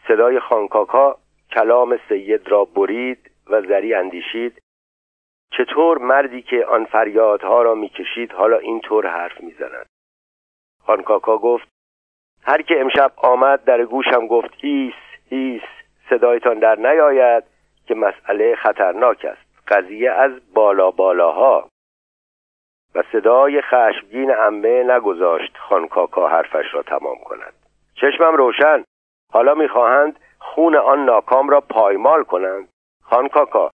[0.08, 1.16] صدای خانکاکا
[1.52, 4.62] کلام سید را برید و زری اندیشید.
[5.52, 9.86] چطور مردی که آن فریادها را می‌کشید حالا اینطور حرف می‌زند؟
[10.82, 11.68] خان کاکا گفت
[12.42, 14.94] هر که امشب آمد در گوشم گفت هیس
[15.28, 15.62] هیس
[16.10, 17.44] صدایتان در نیاید
[17.86, 19.50] که مسئله خطرناک است.
[19.68, 21.68] قضیه از بالا بالاها.
[22.94, 27.54] و صدای خشمگین عمه نگذاشت خان کاکا حرفش را تمام کند.
[27.94, 28.84] چشمم روشن.
[29.32, 32.68] حالا می‌خواهند خون آن ناکام را پایمال کنند.
[33.02, 33.70] خان کاکا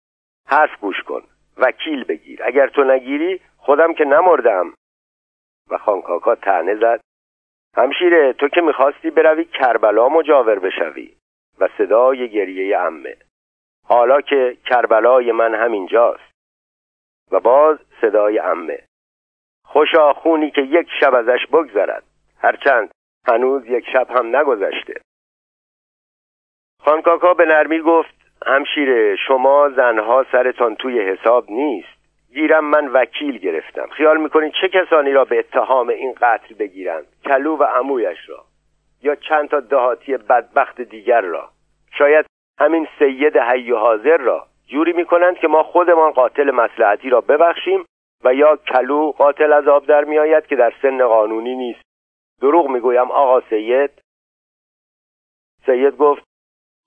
[0.48, 1.22] حرف گوش کن.
[1.56, 2.44] وکیل بگیر.
[2.44, 4.74] اگر تو نگیری خودم که نمردم.
[5.70, 7.00] و خانکاکا تنه زد.
[7.76, 11.16] همشیره تو که می‌خواستی بروی کربلا مجاور بشوی.
[11.58, 13.16] و صدای گریه امه
[13.84, 16.32] حالا که کربلای من همینجاست.
[17.32, 18.82] و باز صدای امه
[19.66, 22.02] خوشا خونی که یک شب ازش بگذرد.
[22.42, 22.90] هرچند
[23.28, 24.94] هنوز یک شب هم نگذشته.
[26.84, 28.14] خانکاکا به نرمی گفت
[28.46, 31.96] همشیره شما زنها سرتان توی حساب نیست.
[32.34, 33.86] گیرم من وکیل گرفتم.
[33.86, 38.44] خیال می‌کنید چه کسانی را به اتهام این قتل بگیرند کلو و عمویش را.
[39.02, 41.48] یا چند تا دهاتی بدبخت دیگر را.
[41.98, 42.26] شاید
[42.60, 44.46] همین سید حی حاضر را.
[44.66, 47.84] جوری می‌کنند که ما خودمان قاتل مسلحتی را ببخشیم
[48.24, 51.82] و یا کلو قاتل از آب در میآید که در سن قانونی نیست.
[52.40, 53.90] دروغ می‌گویم آقا سید.
[55.66, 56.22] سید گفت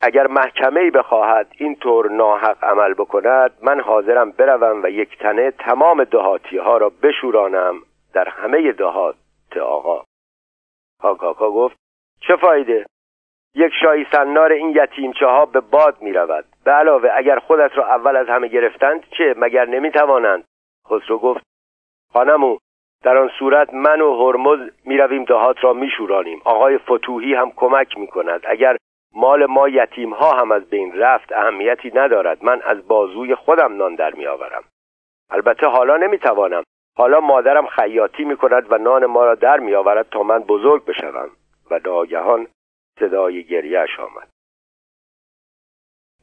[0.01, 5.51] اگر محکمه ای بخواهد این طور ناحق عمل بکند من حاضرم بروم و یک تنه
[5.51, 7.75] تمام دهاتی ها را بشورانم
[8.13, 9.15] در همه دهات
[9.61, 10.03] آقا.
[11.01, 11.75] کاکاکا گفت
[12.27, 12.85] چه فایده؟
[13.55, 17.85] یک شایی سنار این یتیمچه ها به باد می رود به علاوه اگر خودت را
[17.85, 20.43] اول از همه گرفتند چه؟ مگر نمی توانند
[20.89, 21.43] خسرو گفت
[22.13, 22.57] خانمو
[23.03, 27.51] در آن صورت من و هرمز می رویم دهات را می شورانیم آقای فتوهی هم
[27.51, 28.77] کمک می کند اگر
[29.13, 32.43] مال ما یتیم ها هم از بین رفت اهمیتی ندارد.
[32.43, 34.63] من از بازوی خودم نان در می آورم
[35.29, 36.63] البته حالا نمی توانم
[36.97, 40.85] حالا مادرم خیاطی می کند و نان ما را در می آورد تا من بزرگ
[40.85, 41.29] بشوم.
[41.71, 42.47] و ناگهان
[42.99, 44.29] صدای گریهش آمد.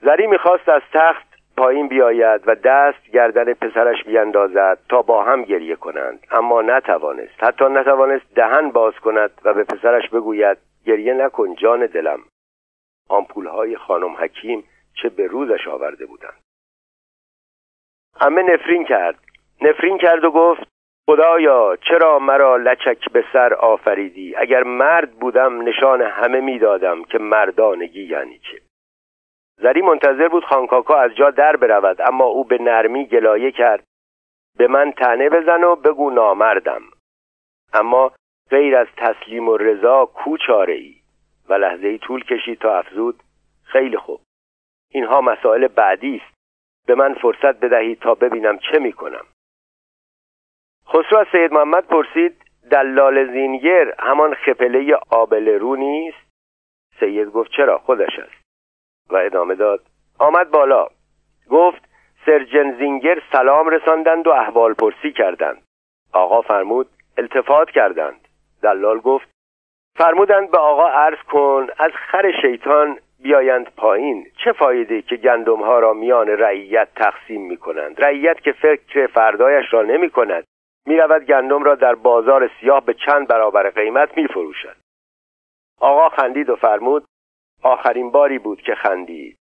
[0.03, 1.26] زری می‌خواست از تخت
[1.57, 6.27] پایین بیاید و دست گردن پسرش بیاندازد تا با هم گریه کنند.
[6.31, 7.45] اما نتوانست.
[7.45, 12.21] حتی نتوانست دهن باز کند و به پسرش بگوید گریه نکن جان دلم.
[13.53, 14.65] های خانم حکیم
[15.03, 16.43] چه به روزش آورده بودند.
[18.21, 19.19] همه نفرین کرد.
[19.63, 20.63] نفرین کرد و گفت
[21.07, 28.03] خدایا چرا مرا لچک به سر آفریدی؟ اگر مرد بودم نشان همه می‌دادم که مردانگی
[28.03, 28.66] یعنی چه.
[29.57, 33.85] زری منتظر بود خانکاکا از جا در برود اما او به نرمی گلایه کرد.
[34.59, 36.83] به من تنه بزن و بگو نامردم.
[37.73, 38.13] اما
[38.51, 40.37] غیر از تسلیم و رضا کو
[40.69, 40.95] ای
[41.49, 43.23] و لحظه ای طول کشید تا افزود
[43.65, 44.21] خیلی خوب.
[44.91, 46.37] اینها مسائل بعدی است.
[46.87, 49.25] به من فرصت بدهید تا ببینم چه می‌کنم.
[50.89, 56.27] خسرو از سید محمد پرسید دلال زینگر همان خپله آبل رو نیست؟
[57.01, 58.46] سید گفت چرا؟ خودش است.
[59.11, 59.81] و ادامه داد.
[60.19, 60.87] آمد بالا.
[61.51, 61.83] گفت
[62.27, 65.63] سرجن زینگر سلام رساندند و احوال پرسی کردند.
[66.13, 66.89] آقا فرمود
[67.19, 68.29] التفات کردند.
[68.63, 69.29] دلال گفت
[69.97, 74.27] فرمودند به آقا عرض کن از خر شیطان بیایند پایین.
[74.45, 79.73] چه فایده که گندم ها را میان رعیت تقسیم می کنند رعیت که فکر فردایش
[79.73, 80.45] را نمی کند
[80.87, 84.77] می رود گندم را در بازار سیاه به چند برابر قیمت می فروشد
[85.81, 87.05] آقا خندید و فرمود
[87.67, 89.37] آخرین باری بود که خندید.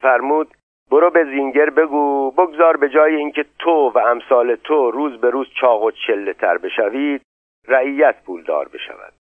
[0.00, 0.54] فرمود
[0.90, 5.46] برو به زینگر بگو بگذار به جای اینکه تو و امثال تو روز به روز
[5.60, 7.22] چاق و چله تر بشوید
[7.68, 9.12] رعیت پولدار بشود.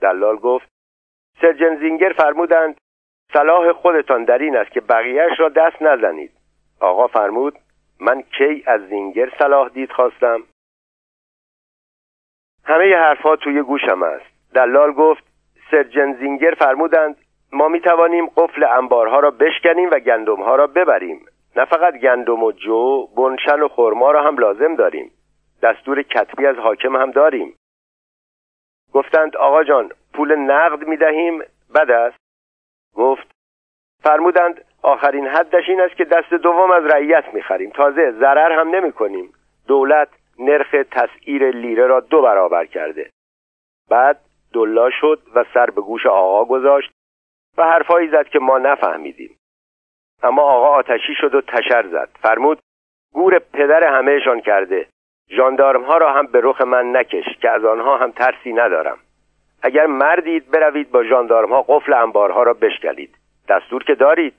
[0.00, 0.68] دلال گفت
[1.40, 2.76] سرجن زینگر فرمودند
[3.32, 6.32] صلاح خودتان در این است که بقیهش را دست نزنید.
[6.80, 7.58] آقا فرمود
[8.00, 10.42] من کی از زینگر صلاح دید خواستم؟
[12.64, 14.54] همه حرفها توی گوشم است.
[14.54, 15.24] دلال گفت
[15.70, 17.16] سرجن زینگر فرمودند
[17.52, 21.26] ما می توانیم قفل انبارها را بشکنیم و گندمها را ببریم.
[21.56, 25.10] نه فقط گندم و جو بنشن و خرما را هم لازم داریم.
[25.62, 27.56] دستور کتبی از حاکم هم داریم.
[28.92, 31.38] گفتند آقا جان پول نقد می دهیم
[31.74, 32.16] بد است.
[32.94, 33.30] گفت
[34.02, 38.68] فرمودند آخرین حدش این است که دست دوم از رعیت می خریم تازه ضرر هم
[38.68, 39.32] نمی کنیم
[39.66, 43.10] دولت نرخ تسعیر لیره را دو برابر کرده.
[43.90, 44.20] بعد
[44.52, 46.95] دلا شد و سر به گوش آقا گذاشت.
[47.58, 49.38] و حرفایی زد که ما نفهمیدیم.
[50.22, 52.08] اما آقا آتشی شد و تشر زد.
[52.22, 52.58] فرمود
[53.14, 54.86] گور پدر همهشان کرده.
[55.28, 58.98] جاندارم ها را هم به رخ من نکش که از آنها هم ترسی ندارم.
[59.62, 63.16] اگر مردید بروید با جاندارم ها قفل انبارها را بشکلید.
[63.48, 64.34] دستور که دارید.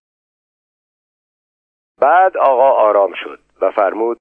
[2.02, 4.18] بعد آقا آرام شد و فرمود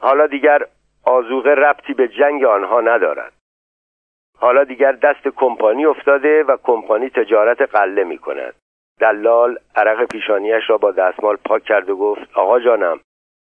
[0.00, 0.66] حالا دیگر
[1.04, 3.32] آزوغه ربطی به جنگ آنها ندارد.
[4.40, 8.54] حالا دیگر دست کمپانی افتاده و کمپانی تجارت قله می کند
[9.00, 13.00] دلال عرق پیشانیش را با دستمال پاک کرد و گفت آقا جانم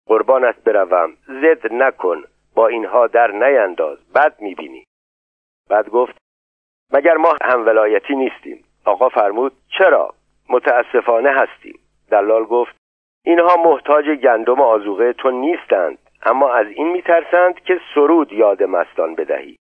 [0.07, 2.23] قربانت بروم زد نکن
[2.55, 4.83] با اینها در نینداز بد می‌بینی.
[5.69, 6.17] بعد گفت
[6.93, 10.13] مگر ما هم ولایتی نیستیم؟ آقا فرمود چرا؟
[10.49, 11.79] متاسفانه هستیم.
[12.11, 12.75] دلال گفت
[13.25, 19.57] اینها محتاج گندم آزوغه تو نیستند اما از این میترسند که سرود یاد مستان بدهی.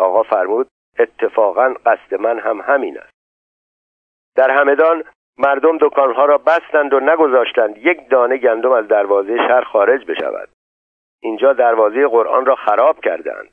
[0.00, 3.12] آقا فرمود اتفاقا قصد من هم همین است.
[4.36, 5.04] در همدان
[5.38, 10.48] مردم دکانها را بستند و نگذاشتند یک دانه گندم از دروازه شهر خارج بشود.
[11.22, 13.48] اینجا دروازه قرآن را خراب کردند.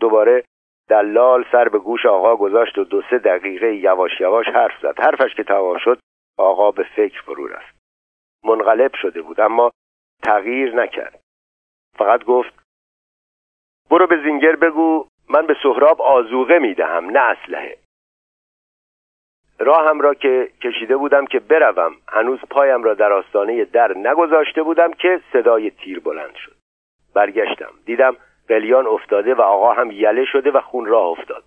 [0.00, 0.44] دوباره
[0.88, 5.00] دلال سر به گوش آقا گذاشت و دو سه دقیقه یواش یواش حرف زد.
[5.00, 5.98] حرفش که تمام شد
[6.38, 7.76] آقا به فکر فرو رفت.
[8.44, 9.70] منقلب شده بود اما
[10.22, 11.20] تغییر نکرد.
[11.98, 12.66] فقط گفت
[13.90, 17.76] برو به زینگر بگو من به سهراب آزوغه می‌دهم نه اسلحه.
[19.58, 24.92] راهم را که کشیده بودم که بروم هنوز پایم را در آستانه در نگذاشته بودم
[24.92, 26.54] که صدای تیر بلند شد.
[27.14, 28.16] برگشتم دیدم
[28.48, 31.44] قلیان افتاده و آقا هم یله شده و خون راه افتاد.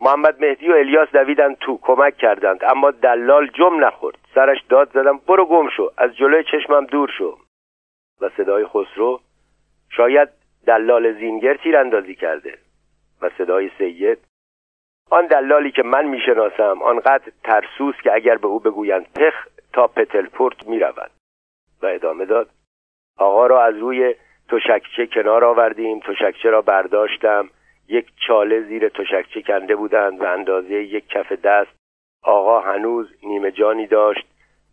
[0.00, 4.18] محمد مهدی و الیاس دویدن تو کمک کردند اما دلال جم نخورد.
[4.34, 7.38] سرش داد زدم برو گم شو از جلوی چشمم دور شو.
[8.20, 9.20] و صدای خسرو
[9.90, 10.28] شاید
[10.66, 12.58] دلال زینگر تیراندازی کرده.
[13.22, 14.18] و صدای سید.
[15.10, 19.34] آن دلالی که من می‌شناسم آنقدر ترسوس که اگر به او بگویند پخ
[19.72, 21.10] تا پتلپورت می‌رود.
[21.82, 22.50] و ادامه داد
[23.18, 24.14] آقا را از روی
[24.48, 27.50] تشکچه کنار آوردیم تشکچه را برداشتم.
[27.88, 31.76] یک چاله زیر تشکچه کنده بودند و اندازه یک کف دست.
[32.22, 34.26] آقا هنوز نیمه جانی داشت.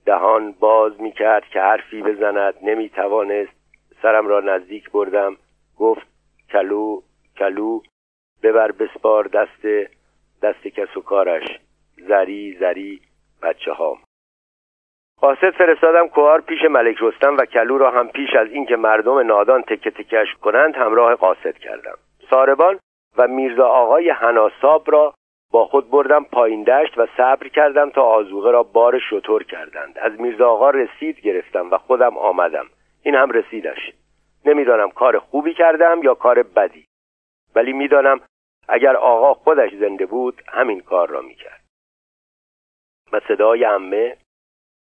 [0.05, 3.51] دهان باز می‌کرد که حرفی بزند نمی‌توانست.
[4.01, 5.37] سرم را نزدیک بردم.
[5.77, 6.07] گفت
[6.49, 7.01] کلو
[7.37, 7.81] کلو.
[8.43, 9.89] ببر بسپار دست
[10.41, 11.59] دست کس و کارش.
[11.97, 13.01] زری زری
[13.43, 13.97] بچه هام
[15.21, 19.61] قاصد فرستادم کوهار پیش ملک رستم و کلو را هم پیش از اینکه مردم نادان
[19.61, 21.97] تکه تکش کنند همراه قاصد کردم.
[22.29, 22.79] ساربان
[23.17, 25.13] و میرزا آقای حناساب را
[25.51, 29.97] با خود بردم پایین دشت و صبر کردم تا آزوغه را بار شطور کردند.
[29.97, 32.65] از میرزا آقا رسید گرفتم و خودم آمدم.
[33.03, 33.93] این هم رسیدش.
[34.45, 36.85] نمی‌دانم کار خوبی کردم یا کار بدی.
[37.55, 38.19] ولی می‌دانم
[38.67, 41.63] اگر آقا خودش زنده بود همین کار را می‌کرد.
[43.11, 44.17] و صدای امه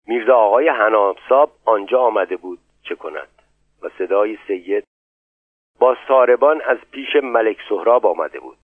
[0.07, 3.29] میرزا آقای حنابساب آنجا آمده بود چه کند؟
[3.83, 4.85] و صدای سید
[5.79, 8.59] با ساربان از پیش ملک سهراب آمده بود.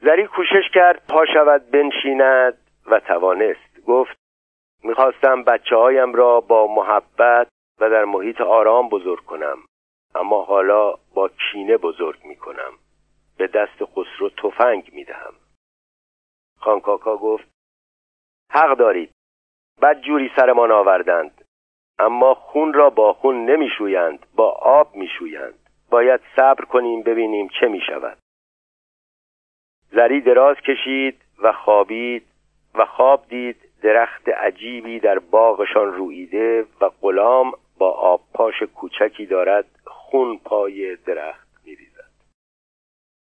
[0.00, 3.80] زری کوشش کرد پا شود بنشیند و توانست.
[3.86, 4.16] گفت
[4.84, 7.48] می‌خواستم بچه هایم را با محبت
[7.80, 9.58] و در محیط آرام بزرگ کنم
[10.14, 12.72] اما حالا با کینه بزرگ می‌کنم.
[13.36, 15.34] به دست خسرو تفنگ می‌دهم.
[16.58, 17.48] خانکاکا گفت
[18.50, 19.10] حق دارید.
[19.82, 21.44] بد جوری سرمان آوردند.
[21.98, 25.58] اما خون را با خون نمیشویند با آب میشویند.
[25.90, 28.18] باید صبر کنیم ببینیم چه می‌شود.
[29.90, 32.26] زری دراز کشید و خوابید
[32.74, 39.64] و خواب دید درخت عجیبی در باغشان رویده و غلام با آب پاش کوچکی دارد
[39.84, 41.45] خون پای درخت.